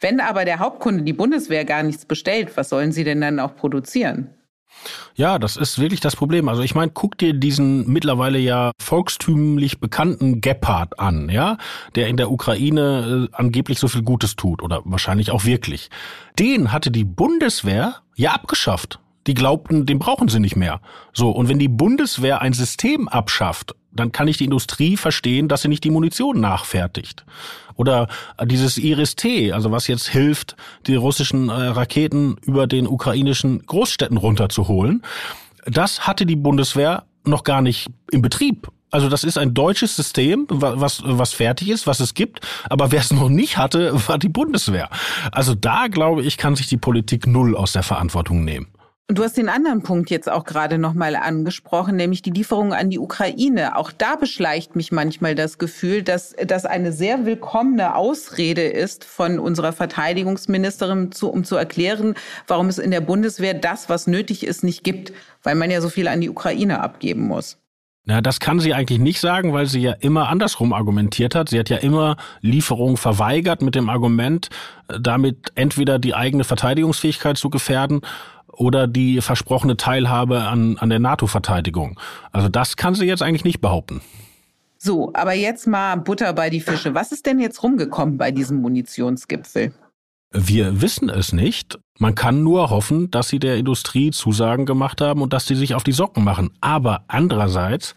Wenn 0.00 0.20
aber 0.20 0.44
der 0.44 0.60
Hauptkunde, 0.60 1.02
die 1.02 1.12
Bundeswehr, 1.12 1.64
gar 1.64 1.82
nichts 1.82 2.04
bestellt, 2.04 2.56
was 2.56 2.68
sollen 2.68 2.92
sie 2.92 3.04
denn 3.04 3.20
dann 3.20 3.40
auch 3.40 3.56
produzieren? 3.56 4.30
Ja, 5.14 5.38
das 5.38 5.56
ist 5.56 5.78
wirklich 5.78 6.00
das 6.00 6.16
Problem. 6.16 6.48
Also 6.48 6.62
ich 6.62 6.74
meine, 6.74 6.92
guck 6.92 7.18
dir 7.18 7.34
diesen 7.34 7.88
mittlerweile 7.88 8.38
ja 8.38 8.72
volkstümlich 8.80 9.80
bekannten 9.80 10.40
Gepard 10.40 10.98
an, 10.98 11.28
ja, 11.28 11.58
der 11.94 12.08
in 12.08 12.16
der 12.16 12.30
Ukraine 12.30 13.28
äh, 13.30 13.36
angeblich 13.36 13.78
so 13.78 13.88
viel 13.88 14.02
Gutes 14.02 14.36
tut 14.36 14.62
oder 14.62 14.82
wahrscheinlich 14.84 15.30
auch 15.30 15.44
wirklich. 15.44 15.90
Den 16.38 16.72
hatte 16.72 16.90
die 16.90 17.04
Bundeswehr 17.04 17.96
ja 18.14 18.32
abgeschafft. 18.32 19.00
Die 19.28 19.34
glaubten, 19.34 19.84
den 19.84 19.98
brauchen 19.98 20.28
sie 20.28 20.40
nicht 20.40 20.56
mehr. 20.56 20.80
So, 21.12 21.30
und 21.30 21.48
wenn 21.48 21.58
die 21.58 21.68
Bundeswehr 21.68 22.40
ein 22.40 22.54
System 22.54 23.08
abschafft, 23.08 23.74
dann 23.92 24.10
kann 24.10 24.26
ich 24.26 24.38
die 24.38 24.46
Industrie 24.46 24.96
verstehen, 24.96 25.48
dass 25.48 25.62
sie 25.62 25.68
nicht 25.68 25.84
die 25.84 25.90
Munition 25.90 26.40
nachfertigt. 26.40 27.26
Oder 27.76 28.08
dieses 28.42 28.78
Iris-T, 28.78 29.52
also 29.52 29.70
was 29.70 29.86
jetzt 29.86 30.08
hilft, 30.08 30.56
die 30.86 30.94
russischen 30.94 31.50
äh, 31.50 31.52
Raketen 31.52 32.36
über 32.40 32.66
den 32.66 32.86
ukrainischen 32.86 33.66
Großstädten 33.66 34.16
runterzuholen. 34.16 35.02
Das 35.66 36.06
hatte 36.06 36.24
die 36.24 36.36
Bundeswehr 36.36 37.04
noch 37.24 37.44
gar 37.44 37.60
nicht 37.60 37.88
im 38.10 38.22
Betrieb. 38.22 38.68
Also 38.90 39.10
das 39.10 39.24
ist 39.24 39.36
ein 39.36 39.52
deutsches 39.52 39.94
System, 39.94 40.46
was, 40.48 41.02
was 41.04 41.34
fertig 41.34 41.68
ist, 41.68 41.86
was 41.86 42.00
es 42.00 42.14
gibt. 42.14 42.40
Aber 42.70 42.92
wer 42.92 43.00
es 43.00 43.12
noch 43.12 43.28
nicht 43.28 43.58
hatte, 43.58 43.92
war 44.08 44.16
die 44.16 44.30
Bundeswehr. 44.30 44.88
Also 45.30 45.54
da, 45.54 45.88
glaube 45.88 46.22
ich, 46.22 46.38
kann 46.38 46.56
sich 46.56 46.68
die 46.68 46.78
Politik 46.78 47.26
null 47.26 47.54
aus 47.54 47.72
der 47.72 47.82
Verantwortung 47.82 48.42
nehmen. 48.44 48.68
Du 49.10 49.24
hast 49.24 49.38
den 49.38 49.48
anderen 49.48 49.82
Punkt 49.82 50.10
jetzt 50.10 50.30
auch 50.30 50.44
gerade 50.44 50.76
nochmal 50.76 51.16
angesprochen, 51.16 51.96
nämlich 51.96 52.20
die 52.20 52.30
Lieferung 52.30 52.74
an 52.74 52.90
die 52.90 52.98
Ukraine. 52.98 53.74
Auch 53.76 53.90
da 53.90 54.16
beschleicht 54.16 54.76
mich 54.76 54.92
manchmal 54.92 55.34
das 55.34 55.56
Gefühl, 55.56 56.02
dass 56.02 56.36
das 56.46 56.66
eine 56.66 56.92
sehr 56.92 57.24
willkommene 57.24 57.94
Ausrede 57.94 58.64
ist 58.64 59.06
von 59.06 59.38
unserer 59.38 59.72
Verteidigungsministerin, 59.72 61.10
zu, 61.10 61.30
um 61.30 61.44
zu 61.44 61.56
erklären, 61.56 62.16
warum 62.46 62.68
es 62.68 62.76
in 62.76 62.90
der 62.90 63.00
Bundeswehr 63.00 63.54
das, 63.54 63.88
was 63.88 64.08
nötig 64.08 64.44
ist, 64.44 64.62
nicht 64.62 64.84
gibt, 64.84 65.14
weil 65.42 65.54
man 65.54 65.70
ja 65.70 65.80
so 65.80 65.88
viel 65.88 66.06
an 66.06 66.20
die 66.20 66.28
Ukraine 66.28 66.80
abgeben 66.80 67.22
muss. 67.22 67.56
Na, 68.04 68.20
das 68.20 68.40
kann 68.40 68.60
sie 68.60 68.74
eigentlich 68.74 68.98
nicht 68.98 69.20
sagen, 69.20 69.54
weil 69.54 69.66
sie 69.66 69.80
ja 69.80 69.92
immer 69.92 70.28
andersrum 70.28 70.74
argumentiert 70.74 71.34
hat. 71.34 71.48
Sie 71.48 71.58
hat 71.58 71.70
ja 71.70 71.78
immer 71.78 72.16
Lieferungen 72.40 72.96
verweigert 72.98 73.62
mit 73.62 73.74
dem 73.74 73.88
Argument, 73.88 74.48
äh, 74.88 74.98
damit 75.00 75.52
entweder 75.54 75.98
die 75.98 76.14
eigene 76.14 76.44
Verteidigungsfähigkeit 76.44 77.38
zu 77.38 77.48
gefährden 77.48 78.02
oder 78.58 78.86
die 78.88 79.20
versprochene 79.20 79.76
Teilhabe 79.76 80.42
an, 80.42 80.76
an 80.78 80.90
der 80.90 80.98
NATO-Verteidigung. 80.98 81.98
Also 82.32 82.48
das 82.48 82.76
kann 82.76 82.94
sie 82.94 83.06
jetzt 83.06 83.22
eigentlich 83.22 83.44
nicht 83.44 83.60
behaupten. 83.60 84.00
So, 84.76 85.12
aber 85.14 85.32
jetzt 85.32 85.66
mal 85.66 85.96
Butter 85.96 86.32
bei 86.32 86.50
die 86.50 86.60
Fische. 86.60 86.94
Was 86.94 87.12
ist 87.12 87.26
denn 87.26 87.38
jetzt 87.38 87.62
rumgekommen 87.62 88.18
bei 88.18 88.30
diesem 88.30 88.60
Munitionsgipfel? 88.60 89.72
Wir 90.30 90.82
wissen 90.82 91.08
es 91.08 91.32
nicht. 91.32 91.78
Man 91.98 92.14
kann 92.14 92.42
nur 92.42 92.70
hoffen, 92.70 93.10
dass 93.10 93.28
sie 93.28 93.38
der 93.38 93.56
Industrie 93.56 94.10
Zusagen 94.10 94.66
gemacht 94.66 95.00
haben 95.00 95.22
und 95.22 95.32
dass 95.32 95.46
sie 95.46 95.54
sich 95.54 95.74
auf 95.74 95.84
die 95.84 95.92
Socken 95.92 96.22
machen. 96.22 96.50
Aber 96.60 97.04
andererseits 97.08 97.94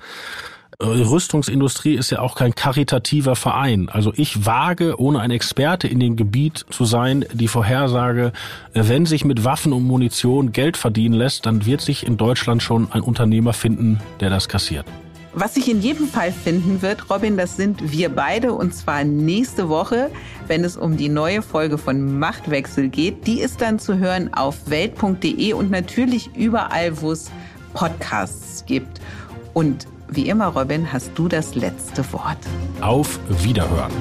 Rüstungsindustrie 0.81 1.93
ist 1.93 2.09
ja 2.09 2.19
auch 2.19 2.35
kein 2.35 2.55
karitativer 2.55 3.35
Verein. 3.35 3.89
Also 3.89 4.13
ich 4.15 4.45
wage, 4.45 4.99
ohne 4.99 5.19
ein 5.19 5.31
Experte 5.31 5.87
in 5.87 5.99
dem 5.99 6.15
Gebiet 6.15 6.65
zu 6.69 6.85
sein, 6.85 7.25
die 7.33 7.47
Vorhersage, 7.47 8.31
wenn 8.73 9.05
sich 9.05 9.23
mit 9.23 9.43
Waffen 9.43 9.73
und 9.73 9.83
Munition 9.83 10.51
Geld 10.51 10.77
verdienen 10.77 11.13
lässt, 11.13 11.45
dann 11.45 11.65
wird 11.65 11.81
sich 11.81 12.05
in 12.05 12.17
Deutschland 12.17 12.63
schon 12.63 12.91
ein 12.91 13.01
Unternehmer 13.01 13.53
finden, 13.53 13.99
der 14.19 14.29
das 14.29 14.49
kassiert. 14.49 14.85
Was 15.33 15.53
sich 15.53 15.71
in 15.71 15.81
jedem 15.81 16.07
Fall 16.07 16.33
finden 16.33 16.81
wird, 16.81 17.09
Robin, 17.09 17.37
das 17.37 17.55
sind 17.55 17.91
wir 17.93 18.09
beide 18.09 18.51
und 18.51 18.73
zwar 18.75 19.05
nächste 19.05 19.69
Woche, 19.69 20.09
wenn 20.47 20.65
es 20.65 20.75
um 20.75 20.97
die 20.97 21.07
neue 21.07 21.41
Folge 21.41 21.77
von 21.77 22.19
Machtwechsel 22.19 22.89
geht. 22.89 23.27
Die 23.27 23.39
ist 23.39 23.61
dann 23.61 23.79
zu 23.79 23.97
hören 23.97 24.33
auf 24.33 24.69
welt.de 24.69 25.53
und 25.53 25.71
natürlich 25.71 26.31
überall, 26.35 27.01
wo 27.01 27.13
es 27.13 27.31
Podcasts 27.73 28.65
gibt. 28.65 28.99
Und 29.53 29.87
wie 30.11 30.27
immer, 30.27 30.47
Robin, 30.47 30.91
hast 30.91 31.11
du 31.15 31.27
das 31.27 31.55
letzte 31.55 32.03
Wort. 32.13 32.37
Auf 32.81 33.19
Wiederhören. 33.43 33.91